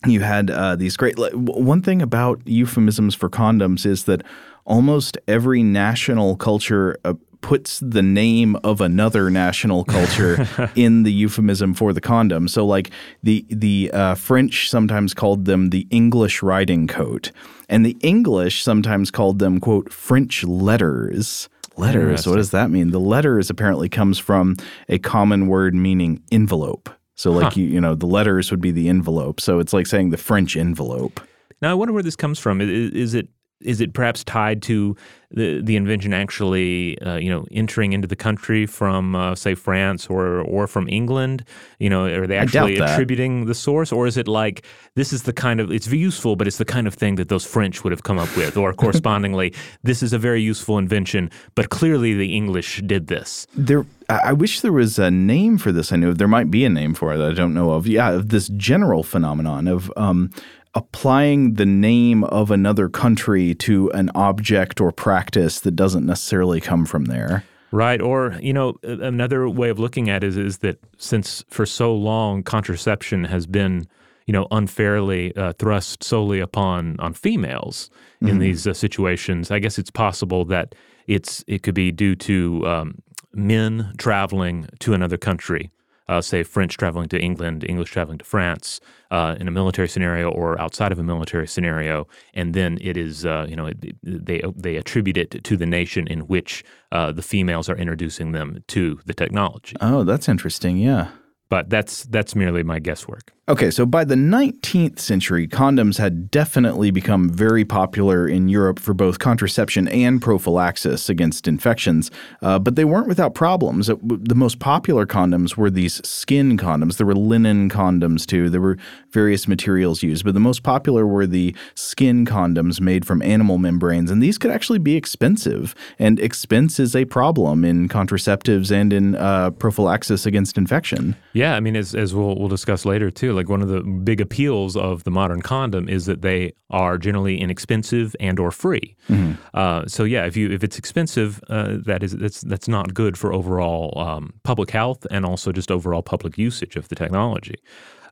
[0.07, 1.15] You had uh, these great.
[1.36, 4.23] One thing about euphemisms for condoms is that
[4.65, 11.73] almost every national culture uh, puts the name of another national culture in the euphemism
[11.73, 12.47] for the condom.
[12.47, 12.91] So, like
[13.23, 17.32] the the uh, French sometimes called them the English riding coat,
[17.69, 21.49] and the English sometimes called them quote French letters.
[21.77, 22.27] Letters.
[22.27, 22.91] What does that mean?
[22.91, 24.58] The letters apparently comes from
[24.89, 26.89] a common word meaning envelope.
[27.15, 29.39] So, like you, you know, the letters would be the envelope.
[29.39, 31.21] So it's like saying the French envelope.
[31.62, 32.60] Now, I wonder where this comes from.
[32.62, 33.30] Is, is it
[33.63, 34.95] is it perhaps tied to
[35.34, 40.08] the the invention actually, uh, you know, entering into the country from, uh, say, France
[40.08, 41.43] or or from England?
[41.80, 45.34] You know, are they actually attributing the source, or is it like this is the
[45.34, 48.04] kind of it's useful, but it's the kind of thing that those French would have
[48.04, 52.82] come up with, or correspondingly, this is a very useful invention, but clearly the English
[52.86, 53.47] did this.
[53.56, 55.91] There, I I wish there was a name for this.
[55.91, 57.88] I know there might be a name for it that I don't know of.
[57.88, 60.30] Yeah, of this general phenomenon of um,
[60.73, 66.86] applying the name of another country to an object or practice that doesn't necessarily come
[66.86, 67.43] from there.
[67.71, 68.01] Right.
[68.01, 71.95] Or, you know, another way of looking at it is, is that since for so
[71.95, 73.88] long contraception has been,
[74.27, 77.89] you know, unfairly uh, thrust solely upon on females
[78.21, 80.75] in these uh, situations, I guess it's possible that
[81.07, 83.01] it's it could be due to um,
[83.34, 85.71] men traveling to another country.
[86.12, 90.30] Uh, say French traveling to England, English traveling to France, uh, in a military scenario
[90.30, 94.41] or outside of a military scenario, and then it is uh, you know it, they
[94.54, 99.00] they attribute it to the nation in which uh, the females are introducing them to
[99.06, 99.78] the technology.
[99.80, 100.76] Oh, that's interesting.
[100.78, 101.08] Yeah.
[101.50, 103.32] But that's that's merely my guesswork.
[103.51, 108.93] Okay, so by the 19th century, condoms had definitely become very popular in Europe for
[108.93, 112.09] both contraception and prophylaxis against infections,
[112.41, 113.89] uh, but they weren't without problems.
[113.89, 116.95] Uh, w- The most popular condoms were these skin condoms.
[116.95, 118.49] There were linen condoms too.
[118.49, 118.77] There were
[119.11, 124.09] various materials used, but the most popular were the skin condoms made from animal membranes,
[124.11, 125.75] and these could actually be expensive.
[125.99, 131.17] And expense is a problem in contraceptives and in uh, prophylaxis against infection.
[131.33, 134.21] Yeah, I mean, as, as we'll we'll discuss later too, like one of the big
[134.21, 138.95] appeals of the modern condom is that they are generally inexpensive and or free.
[139.10, 139.34] Mm-hmm.
[139.54, 143.17] Uh, so yeah, if you if it's expensive, uh, that is that's that's not good
[143.17, 147.56] for overall um, public health and also just overall public usage of the technology.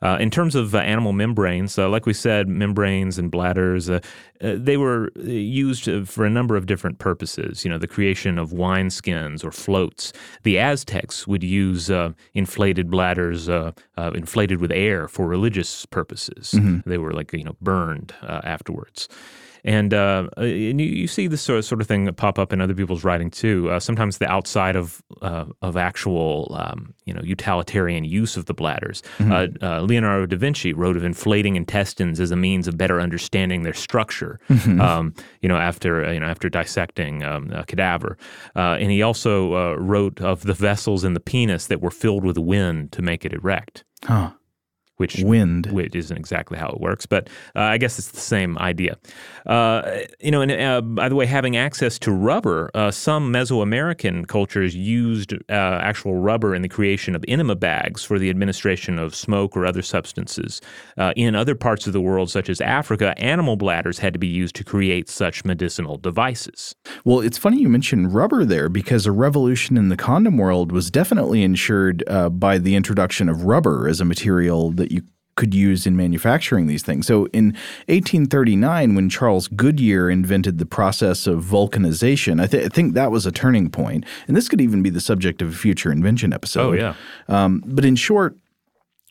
[0.01, 3.99] Uh, in terms of uh, animal membranes, uh, like we said, membranes and bladders, uh,
[4.41, 7.65] uh, they were used for a number of different purposes.
[7.65, 10.13] You know, the creation of wineskins or floats.
[10.43, 11.91] The Aztecs would use
[12.33, 13.49] inflated bladders,
[13.97, 16.51] inflated with air for religious purposes.
[16.55, 16.89] Mm-hmm.
[16.89, 19.09] They were like you know burned afterwards.
[19.63, 22.61] And, uh, and you, you, see this sort of, sort of thing pop up in
[22.61, 23.69] other people's writing too.
[23.69, 28.53] Uh, sometimes the outside of uh, of actual um, you know utilitarian use of the
[28.53, 29.01] bladders.
[29.17, 29.31] Mm-hmm.
[29.31, 33.63] Uh, uh, Leonardo da Vinci wrote of inflating intestines as a means of better understanding
[33.63, 34.39] their structure.
[34.49, 34.79] Mm-hmm.
[34.81, 38.17] Um, you know after uh, you know after dissecting um, a cadaver,
[38.55, 42.91] and he also wrote of the vessels in the penis that were filled with wind
[42.93, 43.83] to make it erect.
[44.05, 44.31] Huh
[44.99, 48.57] which wind which isn't exactly how it works, but uh, I guess it's the same
[48.57, 48.97] idea.
[49.45, 54.27] Uh, you know, and uh, by the way, having access to rubber, uh, some Mesoamerican
[54.27, 59.15] cultures used uh, actual rubber in the creation of enema bags for the administration of
[59.15, 60.59] smoke or other substances.
[60.97, 64.27] Uh, in other parts of the world, such as Africa, animal bladders had to be
[64.27, 66.75] used to create such medicinal devices.
[67.05, 70.91] Well, it's funny you mentioned rubber there because a revolution in the condom world was
[70.91, 75.03] definitely ensured by the introduction of rubber as a material that you
[75.39, 77.07] could use in manufacturing these things.
[77.07, 77.53] So in
[77.87, 83.25] 1839, when Charles Goodyear invented the process of vulcanization, I, th- I, think that was
[83.25, 84.03] a turning point.
[84.27, 86.73] And this could even be the subject of a future invention episode.
[86.73, 86.93] Oh, yeah.
[87.29, 88.35] Um, but in short,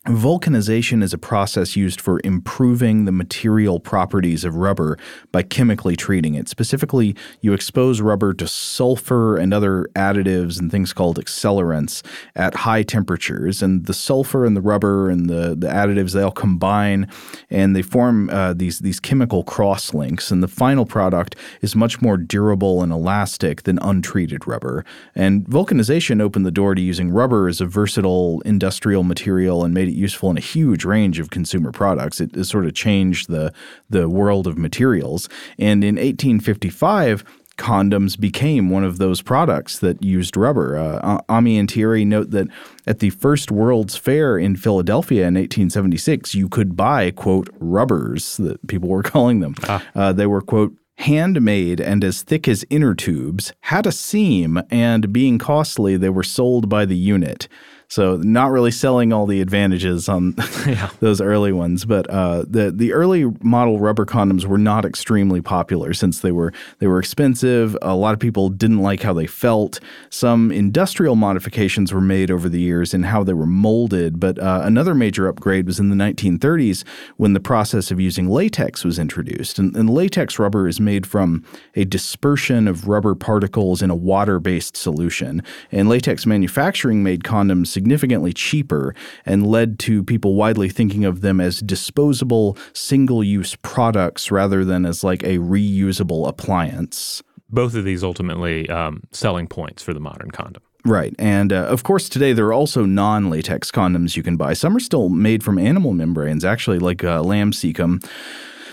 [0.08, 4.96] Vulcanization is a process used for improving the material properties of rubber
[5.32, 6.48] by chemically treating it.
[6.48, 12.02] Specifically, you expose rubber to sulfur and other additives and things called accelerants
[12.34, 13.62] at high temperatures.
[13.62, 17.06] And the sulfur and the rubber and the, the additives, they all combine
[17.50, 20.30] and they form uh, these, these chemical cross links.
[20.30, 24.86] And the final product is much more durable and elastic than untreated rubber.
[25.14, 29.88] And vulcanization opened the door to using rubber as a versatile industrial material and made
[29.88, 32.20] it useful in a huge range of consumer products.
[32.20, 33.52] It, it sort of changed the
[33.90, 35.28] the world of materials.
[35.58, 37.24] And in 1855,
[37.58, 40.78] condoms became one of those products that used rubber.
[40.78, 42.48] Uh, Amy and Thiery note that
[42.86, 48.64] at the first World's Fair in Philadelphia in 1876, you could buy, quote, rubbers, that
[48.68, 49.54] people were calling them.
[49.68, 49.84] Ah.
[49.94, 55.12] Uh, they were, quote, handmade and as thick as inner tubes, had a seam, and
[55.12, 57.48] being costly, they were sold by the unit.
[57.90, 60.34] So not really selling all the advantages on
[60.66, 60.90] yeah.
[61.00, 65.94] those early ones, but uh, the the early model rubber condoms were not extremely popular
[65.94, 67.76] since they were they were expensive.
[67.80, 69.80] A lot of people didn't like how they felt.
[70.10, 74.60] Some industrial modifications were made over the years in how they were molded, but uh,
[74.64, 76.84] another major upgrade was in the 1930s
[77.16, 79.58] when the process of using latex was introduced.
[79.58, 81.42] And, and latex rubber is made from
[81.74, 85.42] a dispersion of rubber particles in a water-based solution.
[85.72, 88.92] And latex manufacturing made condoms significantly cheaper
[89.24, 94.84] and led to people widely thinking of them as disposable, single use products rather than
[94.84, 97.22] as like a reusable appliance.
[97.48, 100.62] Both of these ultimately um, selling points for the modern condom.
[100.84, 101.14] Right.
[101.20, 104.54] And uh, of course, today there are also non latex condoms you can buy.
[104.54, 108.04] Some are still made from animal membranes, actually, like uh, lamb cecum.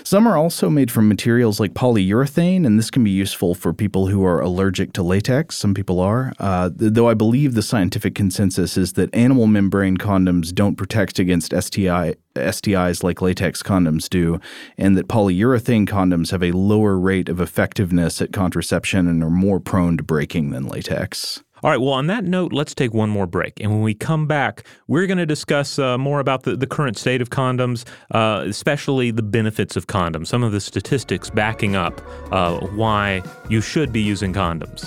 [0.05, 4.05] Some are also made from materials like polyurethane, and this can be useful for people
[4.05, 5.57] who are allergic to latex.
[5.57, 6.31] Some people are.
[6.39, 11.59] Uh, though I believe the scientific consensus is that animal membrane condoms don't protect against
[11.59, 14.39] STI, STIs like latex condoms do,
[14.77, 19.59] and that polyurethane condoms have a lower rate of effectiveness at contraception and are more
[19.59, 21.43] prone to breaking than latex.
[21.65, 23.59] All right, well, on that note, let's take one more break.
[23.59, 26.95] And when we come back, we're going to discuss uh, more about the, the current
[26.95, 32.03] state of condoms, uh, especially the benefits of condoms, some of the statistics backing up
[32.31, 34.85] uh, why you should be using condoms.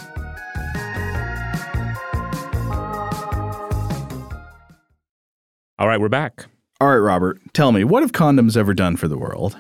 [5.81, 6.47] All right, we're back.
[6.81, 9.59] All right, Robert, tell me, what have condoms ever done for the world?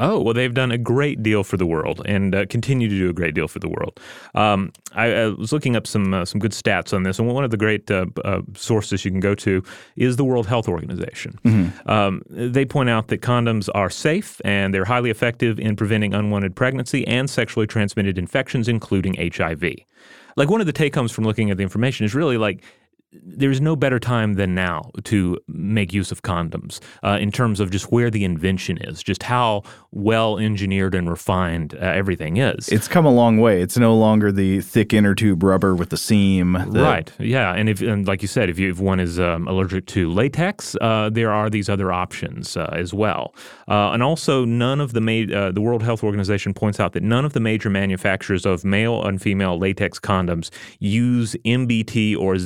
[0.00, 3.10] Oh, well, they've done a great deal for the world and uh, continue to do
[3.10, 4.00] a great deal for the world.
[4.34, 7.44] Um, I, I, was looking up some uh, some good stats on this, and one
[7.44, 9.62] of the great uh, uh sources you can go to
[9.96, 11.38] is the World Health Organization.
[11.44, 11.88] Mm-hmm.
[11.88, 16.56] Um, they point out that condoms are safe and they're highly effective in preventing unwanted
[16.56, 19.62] pregnancy and sexually transmitted infections, including HIV.
[20.36, 22.64] Like one of the take homes from looking at the information is really like
[23.12, 27.70] there's no better time than now to make use of condoms uh, in terms of
[27.70, 32.68] just where the invention is, just how well engineered and refined uh, everything is.
[32.68, 33.60] It's come a long way.
[33.60, 36.54] It's no longer the thick inner tube rubber with the seam.
[36.54, 37.12] Right.
[37.18, 37.52] Yeah.
[37.52, 40.76] And if, and like you said, if, you, if one is um, allergic to latex,
[40.80, 43.34] uh, there are these other options uh, as well.
[43.66, 47.02] Uh, and also, none of the ma- uh, the World Health Organization points out that
[47.02, 52.36] none of the major manufacturers of male and female latex condoms use MBT or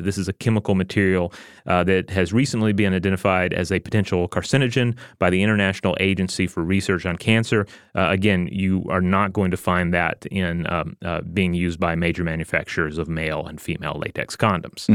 [0.00, 1.32] This is a chemical material
[1.66, 6.62] uh, that has recently been identified as a potential carcinogen by the International Agency for
[6.62, 7.66] Research on Cancer.
[7.94, 11.94] Uh, again, you are not going to find that in um, uh, being used by
[11.94, 14.88] major manufacturers of male and female latex condoms.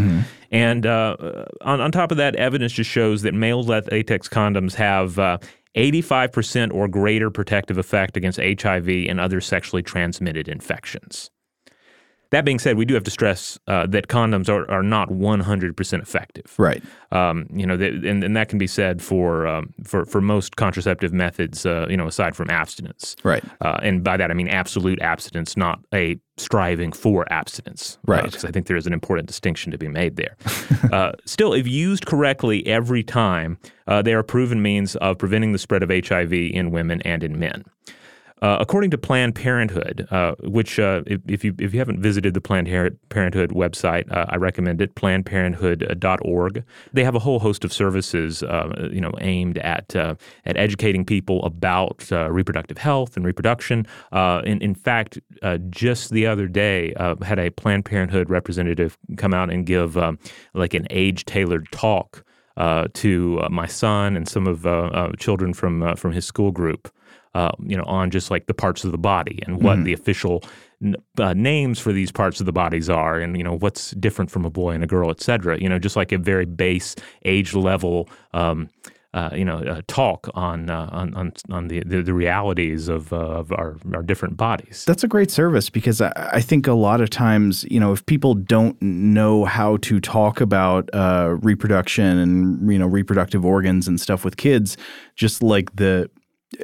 [0.52, 1.18] And uh,
[1.62, 5.18] on, on top of that, evidence just shows that male latex condoms have.
[5.18, 5.38] Uh,
[5.76, 11.32] 85% or greater protective effect against HIV and other sexually transmitted infections.
[12.34, 16.02] That being said, we do have to stress uh, that condoms are, are not 100%
[16.02, 16.56] effective.
[16.58, 16.82] Right.
[17.12, 20.56] Um, you know, that, and, and that can be said for um, for for most
[20.56, 21.64] contraceptive methods.
[21.64, 23.16] Uh, you know, aside from abstinence.
[23.24, 23.44] Right.
[23.62, 28.00] Uh, and by that I mean absolute abstinence, not a striving for abstinence.
[28.08, 28.24] Right.
[28.24, 30.36] Because I think there is an important distinction to be made there.
[30.92, 35.60] uh, still, if used correctly every time, uh, they are proven means of preventing the
[35.60, 37.64] spread of HIV in women and in men.
[38.44, 42.34] Uh, according to Planned Parenthood, uh, which uh, if, if you if you haven't visited
[42.34, 42.68] the Planned
[43.08, 44.96] Parenthood website, uh, I recommend it.
[44.96, 46.66] PlannedParenthood.org.
[46.92, 51.06] They have a whole host of services, uh, you know, aimed at uh, at educating
[51.06, 53.88] people about reproductive health and reproduction.
[54.12, 55.20] in in fact,
[55.70, 60.20] just the other day, had a Planned Parenthood representative come out and give um,
[60.54, 62.26] like an age tailored talk.
[62.94, 66.92] To my son and some of children from from his school group,
[67.66, 70.44] you know, on just like the parts of the body and what the official
[70.84, 70.96] n-
[71.42, 74.50] names for these parts of the bodies are, and you know what's different from a
[74.50, 75.60] boy and a girl, et cetera.
[75.60, 78.10] You know, just like a very base age level.
[78.34, 78.70] Um,
[79.14, 83.14] uh, you know, uh, talk on, uh, on on on the the, the realities of,
[83.14, 84.86] of our our different bodies.
[84.88, 88.04] That's a great service because I, I think a lot of times, you know, if
[88.08, 94.02] people don't know how to talk about uh, reproduction and you know reproductive organs and
[94.02, 94.78] stuff with kids,
[95.16, 96.10] just like the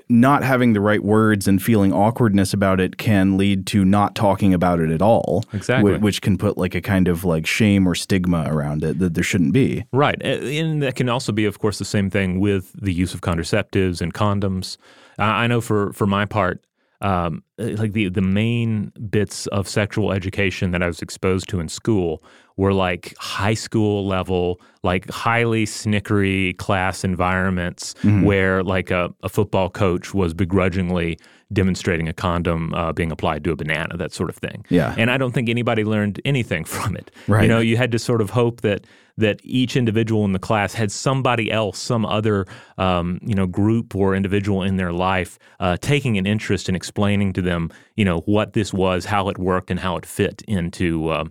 [0.10, 4.54] not having the right words and feeling awkwardness about it can lead to not talking
[4.54, 5.44] about it at all.
[5.54, 5.92] Exactly.
[5.94, 9.14] whi- Which can put like a kind of like shame or stigma around it that
[9.14, 9.86] there shouldn't be.
[9.92, 10.22] Right.
[10.24, 14.02] And that can also be, of course, the same thing with the use of contraceptives
[14.02, 14.78] and condoms.
[15.18, 16.64] I know for, for my part,
[17.02, 21.70] um, like the, the main bits of sexual education that I was exposed to in
[21.70, 22.24] school
[22.58, 27.96] were like high school level, like highly snickery class environments
[28.26, 31.18] where like a, a football coach was begrudgingly
[31.54, 34.66] demonstrating a condom uh, being applied to a banana, that sort of thing.
[34.70, 34.94] Yeah.
[34.98, 37.12] And I don't think anybody learned anything from it.
[37.28, 37.44] Right.
[37.44, 38.86] You know, you had to sort of hope that
[39.20, 42.46] that each individual in the class had somebody else, some other
[42.78, 47.34] um, you know group or individual in their life uh, taking an interest in explaining
[47.34, 51.10] to them, you know, what this was, how it worked, and how it fit into
[51.10, 51.26] uh,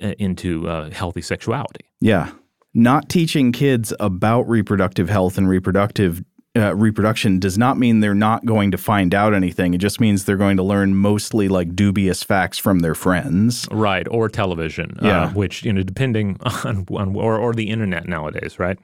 [0.00, 1.84] into uh, healthy sexuality.
[2.00, 2.32] Yeah.
[2.76, 6.24] Not teaching kids about reproductive health and reproductive
[6.56, 9.74] uh, reproduction does not mean they're not going to find out anything.
[9.74, 13.66] It just means they're going to learn mostly like dubious facts from their friends.
[13.72, 15.24] Right, or television, Yeah.
[15.24, 18.78] uh, which you know, depending on, on or or the internet nowadays, right?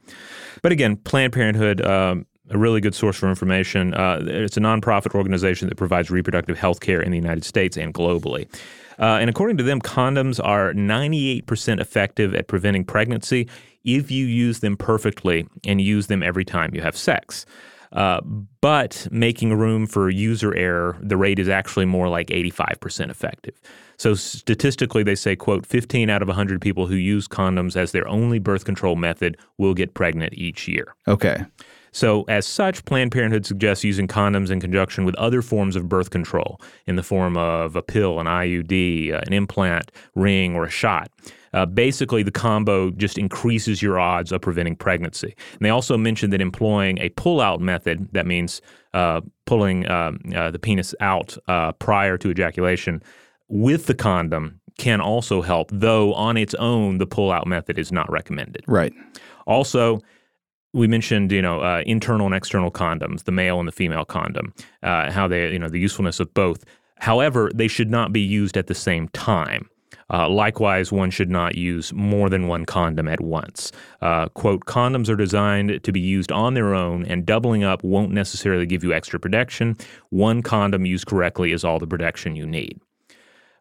[0.62, 1.80] But again, Planned Parenthood.
[1.84, 3.94] Um, a really good source for information.
[3.94, 7.94] Uh, it's a nonprofit organization that provides reproductive health care in the United States and
[7.94, 8.48] globally.
[8.98, 13.48] Uh, and according to them, condoms are 98% effective at preventing pregnancy
[13.84, 17.46] if you use them perfectly and use them every time you have sex.
[17.92, 18.20] Uh,
[18.60, 23.60] but making room for user error, the rate is actually more like 85% effective.
[23.96, 28.06] So statistically, they say, quote, 15 out of 100 people who use condoms as their
[28.06, 30.94] only birth control method will get pregnant each year.
[31.08, 31.44] Okay.
[31.92, 36.10] So, as such, Planned Parenthood suggests using condoms in conjunction with other forms of birth
[36.10, 40.70] control in the form of a pill, an IUD, uh, an implant, ring, or a
[40.70, 41.10] shot.
[41.52, 45.34] Uh, basically, the combo just increases your odds of preventing pregnancy.
[45.52, 48.60] And they also mentioned that employing a pull-out method, that means
[48.94, 53.02] uh, pulling um, uh, the penis out uh, prior to ejaculation,
[53.48, 58.10] with the condom can also help, though on its own, the pull-out method is not
[58.10, 58.64] recommended.
[58.68, 58.92] Right.
[59.46, 60.00] Also,
[60.72, 64.54] we mentioned, you know, uh, internal and external condoms, the male and the female condom,
[64.82, 66.64] uh, how they, you know, the usefulness of both.
[66.98, 69.68] However, they should not be used at the same time.
[70.12, 73.70] Uh, likewise, one should not use more than one condom at once.
[74.02, 78.10] Uh, quote, condoms are designed to be used on their own, and doubling up won't
[78.10, 79.76] necessarily give you extra protection.
[80.10, 82.80] One condom used correctly is all the protection you need.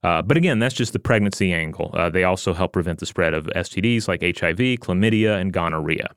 [0.03, 1.91] Uh, but again, that's just the pregnancy angle.
[1.93, 6.15] Uh, they also help prevent the spread of STDs like HIV, chlamydia, and gonorrhea.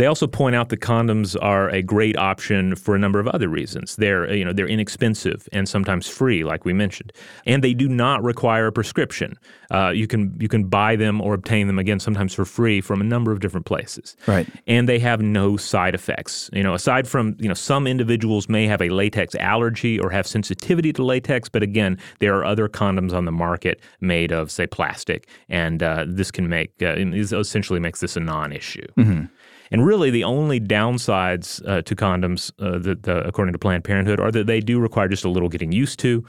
[0.00, 3.50] They also point out that condoms are a great option for a number of other
[3.50, 3.96] reasons.
[3.96, 7.12] They're, you know, they're inexpensive and sometimes free, like we mentioned,
[7.44, 9.38] and they do not require a prescription.
[9.70, 13.02] Uh, you can you can buy them or obtain them again sometimes for free from
[13.02, 14.16] a number of different places.
[14.26, 14.48] Right.
[14.66, 16.48] And they have no side effects.
[16.54, 20.26] You know, aside from you know some individuals may have a latex allergy or have
[20.26, 24.66] sensitivity to latex, but again, there are other condoms on the market made of say
[24.66, 28.86] plastic, and uh, this can make uh, essentially makes this a non-issue.
[28.96, 29.26] Mm-hmm.
[29.70, 34.32] And really, the only downsides uh, to condoms, uh, that, according to Planned Parenthood, are
[34.32, 36.24] that they do require just a little getting used to.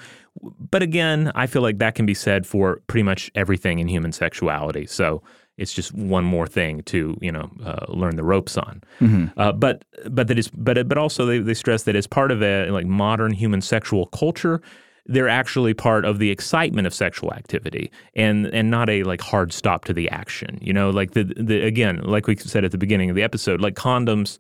[0.69, 4.11] But again, I feel like that can be said for pretty much everything in human
[4.11, 4.85] sexuality.
[4.85, 5.23] So
[5.57, 8.81] it's just one more thing to you know uh, learn the ropes on.
[8.99, 9.39] Mm-hmm.
[9.39, 12.41] Uh, but but that is but but also they, they stress that as part of
[12.41, 14.61] a like modern human sexual culture,
[15.05, 19.53] they're actually part of the excitement of sexual activity and and not a like hard
[19.53, 20.57] stop to the action.
[20.61, 23.61] You know, like the the again, like we said at the beginning of the episode,
[23.61, 24.37] like condoms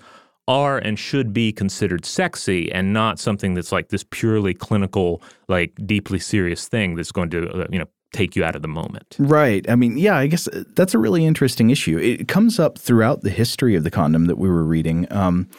[0.47, 5.73] are and should be considered sexy and not something that's like this purely clinical, like
[5.85, 9.15] deeply serious thing that's going to uh, you know take you out of the moment.
[9.19, 9.67] Right.
[9.69, 11.97] I mean, yeah, I guess uh, that's a really interesting issue.
[11.97, 15.07] It comes up throughout the history of the condom that we were reading.
[15.11, 15.49] Um,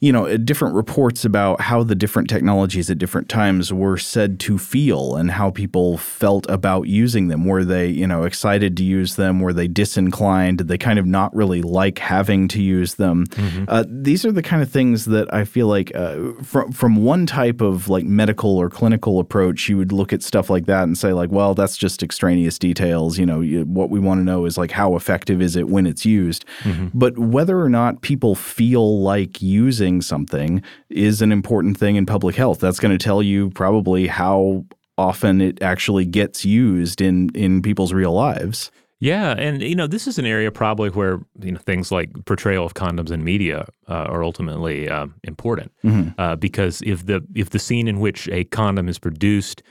[0.00, 4.56] you know, different reports about how the different technologies at different times were said to
[4.58, 7.44] feel and how people felt about using them.
[7.44, 9.40] Were they, you know, excited to use them?
[9.40, 10.58] Were they disinclined?
[10.58, 13.26] Did they kind of not really like having to use them?
[13.26, 13.64] Mm-hmm.
[13.66, 17.26] Uh, these are the kind of things that I feel like uh, from from one
[17.26, 20.96] type of like medical or clinical approach, you would look at stuff like that and
[20.96, 23.18] say like, well, that's just extraneous details.
[23.18, 25.86] You know, you, what we want to know is like how effective is it when
[25.86, 26.44] it's used.
[26.60, 26.88] Mm-hmm.
[26.94, 32.06] But whether or not people feel like using using something is an important thing in
[32.06, 32.60] public health.
[32.60, 34.64] That's going to tell you probably how
[34.96, 38.70] often it actually gets used in in people's real lives.
[39.00, 42.64] Yeah, and you know this is an area probably where you know things like portrayal
[42.64, 46.20] of condoms in media uh, are ultimately uh, important mm-hmm.
[46.20, 49.62] uh, because if the if the scene in which a condom is produced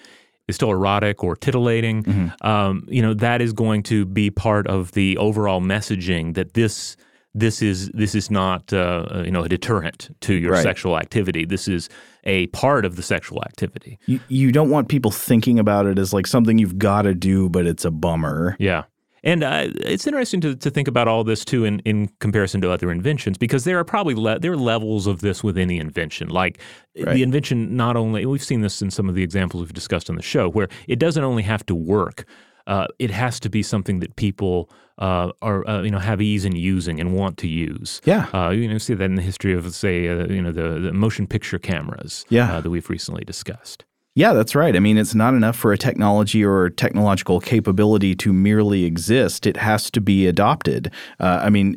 [0.47, 2.47] is still erotic or titillating, mm-hmm.
[2.47, 6.95] um, you know that is going to be part of the overall messaging that this
[7.34, 10.63] this is this is not uh, uh, you know a deterrent to your right.
[10.63, 11.45] sexual activity.
[11.45, 11.89] This is
[12.23, 13.99] a part of the sexual activity.
[14.05, 17.49] You, you don't want people thinking about it as like something you've got to do,
[17.49, 18.55] but it's a bummer.
[18.59, 18.84] Yeah.
[19.23, 22.71] And uh, it's interesting to, to think about all this too in, in comparison to
[22.71, 26.30] other inventions because there are probably le- there are levels of this within the invention.
[26.30, 26.59] Like
[26.97, 27.13] right.
[27.13, 30.15] the invention, not only we've seen this in some of the examples we've discussed on
[30.15, 32.25] the show, where it doesn't only have to work,
[32.67, 36.45] uh, it has to be something that people uh, are uh, you know have ease
[36.45, 38.02] in using and want to use.
[38.06, 40.80] Yeah, uh, you know see that in the history of say uh, you know the,
[40.80, 42.26] the, motion picture cameras.
[42.30, 42.54] Yeah.
[42.54, 43.86] Uh, that we've recently discussed.
[44.16, 44.76] Yeah, that's right.
[44.76, 49.45] I mean, it's not enough for a technology or technological capability to merely exist.
[49.45, 50.91] It has to be adopted.
[51.20, 51.76] Uh, I mean,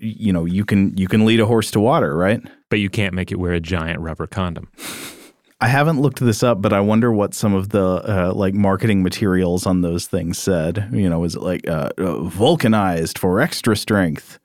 [0.00, 2.40] you know, you can you can lead a horse to water, right?
[2.70, 4.70] But you can't make it wear a giant rubber condom.
[5.60, 9.02] I haven't looked this up, but I wonder what some of the uh, like marketing
[9.02, 10.88] materials on those things said.
[10.92, 14.38] You know, was it like uh, uh vulcanized for extra strength?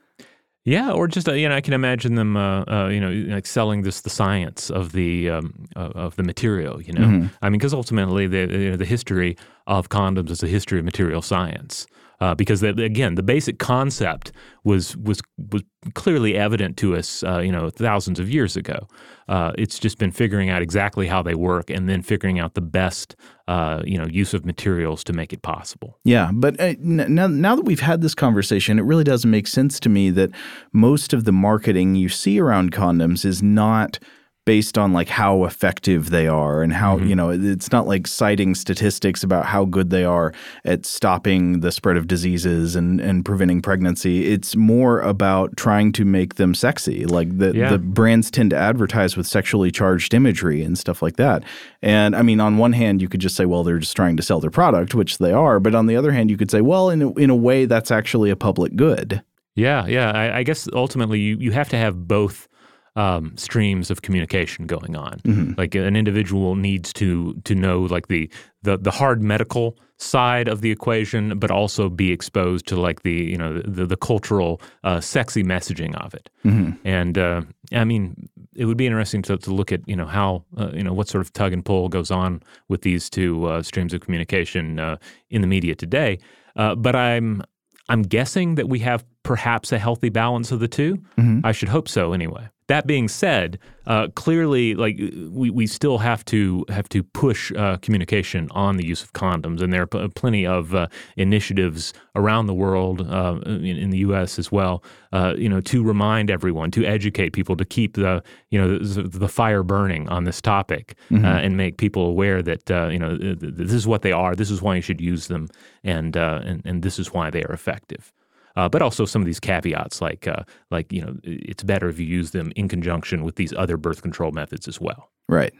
[0.63, 3.45] Yeah, or just uh, you know, I can imagine them, uh, uh, you know, like
[3.45, 6.81] selling this the science of the um, of the material.
[6.81, 7.27] You know, mm-hmm.
[7.41, 9.37] I mean, because ultimately the you know, the history
[9.67, 11.87] of condoms is a history of material science
[12.21, 14.31] uh, because again, the basic concept
[14.63, 15.63] was was was
[15.95, 18.87] clearly evident to us, uh, you know, thousands of years ago.
[19.27, 22.61] Uh, it's just been figuring out exactly how they work and then figuring out the
[22.61, 23.15] best,
[23.47, 25.97] uh, you know, use of materials to make it possible.
[26.03, 29.79] Yeah, but uh, now now that we've had this conversation, it really doesn't make sense
[29.79, 30.29] to me that
[30.71, 33.97] most of the marketing you see around condoms is not
[34.45, 37.07] based on like how effective they are and how mm-hmm.
[37.07, 40.33] you know it's not like citing statistics about how good they are
[40.65, 44.31] at stopping the spread of diseases and and preventing pregnancy.
[44.31, 47.05] It's more about trying to make them sexy.
[47.05, 47.69] Like the yeah.
[47.69, 51.43] the brands tend to advertise with sexually charged imagery and stuff like that.
[51.83, 54.23] And i mean on one hand you could just say well they're just trying to
[54.23, 55.59] sell their product which they are.
[55.59, 57.91] But on the other hand you could say well in a, in a way that's
[57.91, 59.21] actually a public good.
[59.55, 60.11] Yeah yeah.
[60.11, 62.47] I, I guess ultimately you you have to have both
[62.95, 65.19] um, streams of communication going on.
[65.19, 65.53] Mm-hmm.
[65.57, 68.29] Like an individual needs to to know like the,
[68.63, 73.13] the the hard medical side of the equation, but also be exposed to like the
[73.13, 76.29] you know the the cultural uh, sexy messaging of it.
[76.43, 76.71] Mm-hmm.
[76.85, 80.43] And uh, I mean, it would be interesting to, to look at you know how
[80.57, 83.61] uh, you know what sort of tug and pull goes on with these two uh,
[83.63, 84.97] streams of communication uh,
[85.29, 86.19] in the media today.
[86.55, 87.43] Uh, but I'm
[87.87, 91.39] I'm guessing that we have perhaps a healthy balance of the 2 mm-hmm.
[91.43, 92.47] I should hope so anyway.
[92.71, 97.75] That being said, uh, clearly, like we, we still have to have to push uh,
[97.81, 102.47] communication on the use of condoms, and there are p- plenty of uh, initiatives around
[102.47, 104.39] the world, uh, in, in, the U.S.
[104.39, 108.57] as well, uh, you know, to remind everyone, to educate people, to keep the you
[108.57, 111.25] know the, the fire burning on this topic, mm-hmm.
[111.25, 114.61] Uh, and make people aware that you know this is what they are, this is
[114.61, 115.49] why you should use them,
[115.83, 118.13] and and, and this is why they are effective
[118.55, 121.99] uh, but also some of these caveats, like uh, like you know, it's better if
[121.99, 125.09] you use them in conjunction with these other birth control methods as well.
[125.27, 125.53] Right.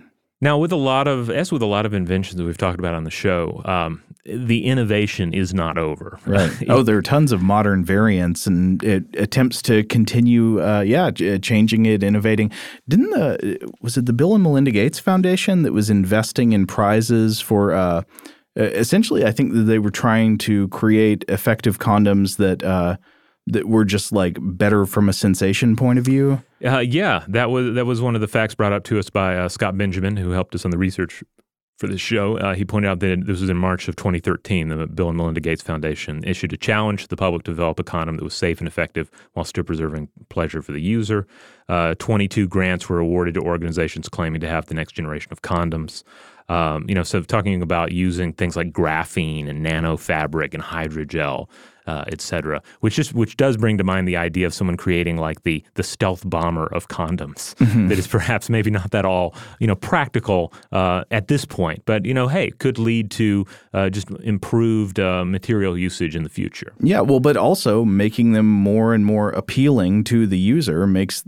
[0.43, 2.95] Now, with a lot of, as with a lot of inventions that we've talked about
[2.95, 6.19] on the show, um, the innovation is not over.
[6.25, 6.51] Right.
[6.67, 11.37] oh, there are tons of modern variants and it, attempts to continue, uh, yeah, uh,
[11.37, 12.51] changing it, innovating.
[12.89, 17.39] Didn't the, was it the Bill and Melinda Gates Foundation that was investing in prizes
[17.39, 18.01] for, uh, uh,
[18.55, 22.97] essentially, I think that they were trying to create effective condoms that uh,
[23.47, 26.43] that were just like better from a sensation point of view.
[26.63, 29.35] Uh, yeah, that was that was one of the facts brought up to us by
[29.35, 31.23] uh, Scott Benjamin, who helped us on the research
[31.81, 32.37] for this show.
[32.37, 34.69] Uh, he pointed out that this was in March of 2013.
[34.69, 37.83] The Bill and Melinda Gates Foundation issued a challenge to the public to develop a
[37.83, 41.25] condom that was safe and effective while still preserving pleasure for the user.
[41.67, 46.03] Uh, 22 grants were awarded to organizations claiming to have the next generation of condoms.
[46.49, 51.49] Um, you know, so talking about using things like graphene and nanofabric and hydrogel,
[51.87, 55.17] uh, et cetera, which just which does bring to mind the idea of someone creating
[55.17, 57.87] like the the stealth bomber of condoms mm-hmm.
[57.87, 62.05] that is perhaps maybe not that all you know practical uh, at this point, but
[62.05, 66.73] you know, hey, could lead to uh, just improved uh, material usage in the future.
[66.79, 71.23] Yeah, well, but also making them more and more appealing to the user makes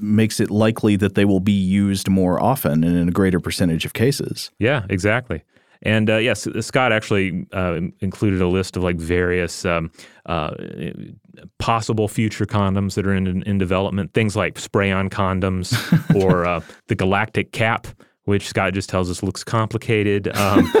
[0.00, 3.84] makes it likely that they will be used more often and in a greater percentage
[3.84, 4.50] of cases.
[4.58, 5.42] Yeah, exactly.
[5.82, 9.90] And uh, yes, Scott actually uh, included a list of like various um,
[10.26, 10.54] uh,
[11.58, 14.14] possible future condoms that are in, in development.
[14.14, 15.74] Things like spray-on condoms
[16.22, 17.86] or uh, the galactic cap,
[18.24, 20.28] which Scott just tells us looks complicated.
[20.36, 20.72] Um,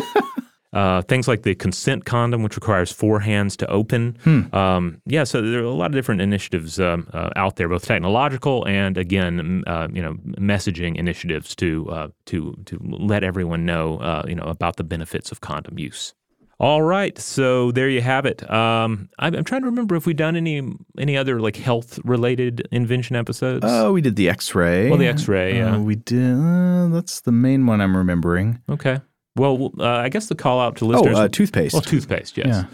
[0.72, 4.16] Uh, things like the consent condom, which requires four hands to open.
[4.24, 4.54] Hmm.
[4.54, 7.84] Um, yeah, so there are a lot of different initiatives um, uh, out there, both
[7.84, 13.98] technological and again, uh, you know, messaging initiatives to uh, to to let everyone know,
[13.98, 16.14] uh, you know, about the benefits of condom use.
[16.58, 18.48] All right, so there you have it.
[18.48, 20.62] Um, I'm, I'm, trying to remember if we've done any
[20.96, 23.64] any other like health related invention episodes.
[23.68, 24.88] Oh, we did the X-ray.
[24.88, 25.56] Well, the X-ray.
[25.56, 26.92] Yeah, we did.
[26.92, 28.62] that's the main one I'm remembering.
[28.70, 29.00] Okay.
[29.36, 31.18] Well, uh, I guess the call out to listeners.
[31.18, 31.72] Oh, uh, toothpaste.
[31.72, 32.46] Well, toothpaste, yes.
[32.48, 32.64] Yeah.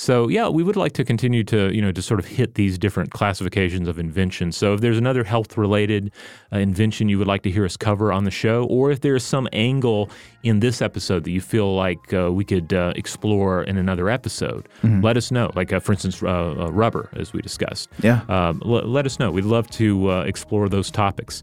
[0.00, 2.78] So yeah, we would like to continue to you know to sort of hit these
[2.78, 4.56] different classifications of inventions.
[4.56, 6.12] So if there's another health related
[6.52, 9.24] uh, invention you would like to hear us cover on the show, or if there's
[9.24, 10.08] some angle
[10.44, 14.68] in this episode that you feel like uh, we could uh, explore in another episode,
[14.82, 15.00] mm-hmm.
[15.02, 15.50] let us know.
[15.56, 17.88] Like uh, for instance, uh, uh, rubber, as we discussed.
[18.00, 18.22] Yeah.
[18.28, 19.32] Um, l- let us know.
[19.32, 21.42] We'd love to explore those topics.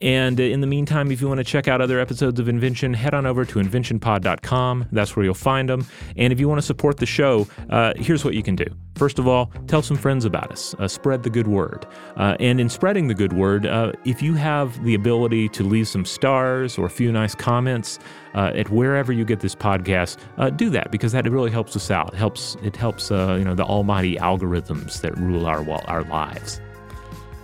[0.00, 2.94] And uh, in the meantime, if you want to check out other episodes of Invention,
[2.94, 4.86] head on over to inventionpod.com.
[4.92, 5.86] That's where you'll find them.
[6.16, 8.64] And if you want to support the show, uh, here's what you can do.
[8.96, 10.74] First of all, tell some friends about us.
[10.78, 11.86] Uh, spread the good word.
[12.16, 15.88] Uh, and in spreading the good word, uh, if you have the ability to leave
[15.88, 17.98] some stars or a few nice comments
[18.34, 20.18] uh, at wherever you get this podcast,
[20.56, 22.12] do that because that really helps us out.
[22.14, 26.60] It helps it helps you know the almighty algorithms that rule our our lives.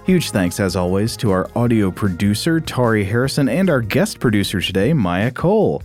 [0.06, 4.92] Huge thanks, as always, to our audio producer, Tari Harrison, and our guest producer today,
[4.92, 5.82] Maya Cole.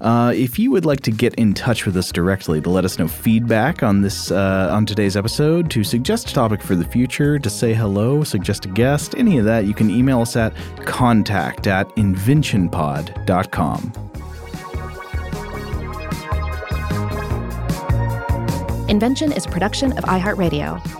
[0.00, 2.98] Uh, if you would like to get in touch with us directly to let us
[2.98, 7.38] know feedback on this uh, on today's episode, to suggest a topic for the future,
[7.38, 10.54] to say hello, suggest a guest, any of that, you can email us at
[10.86, 13.92] contact at inventionpod.com.
[18.88, 20.99] Invention is a production of iHeartRadio.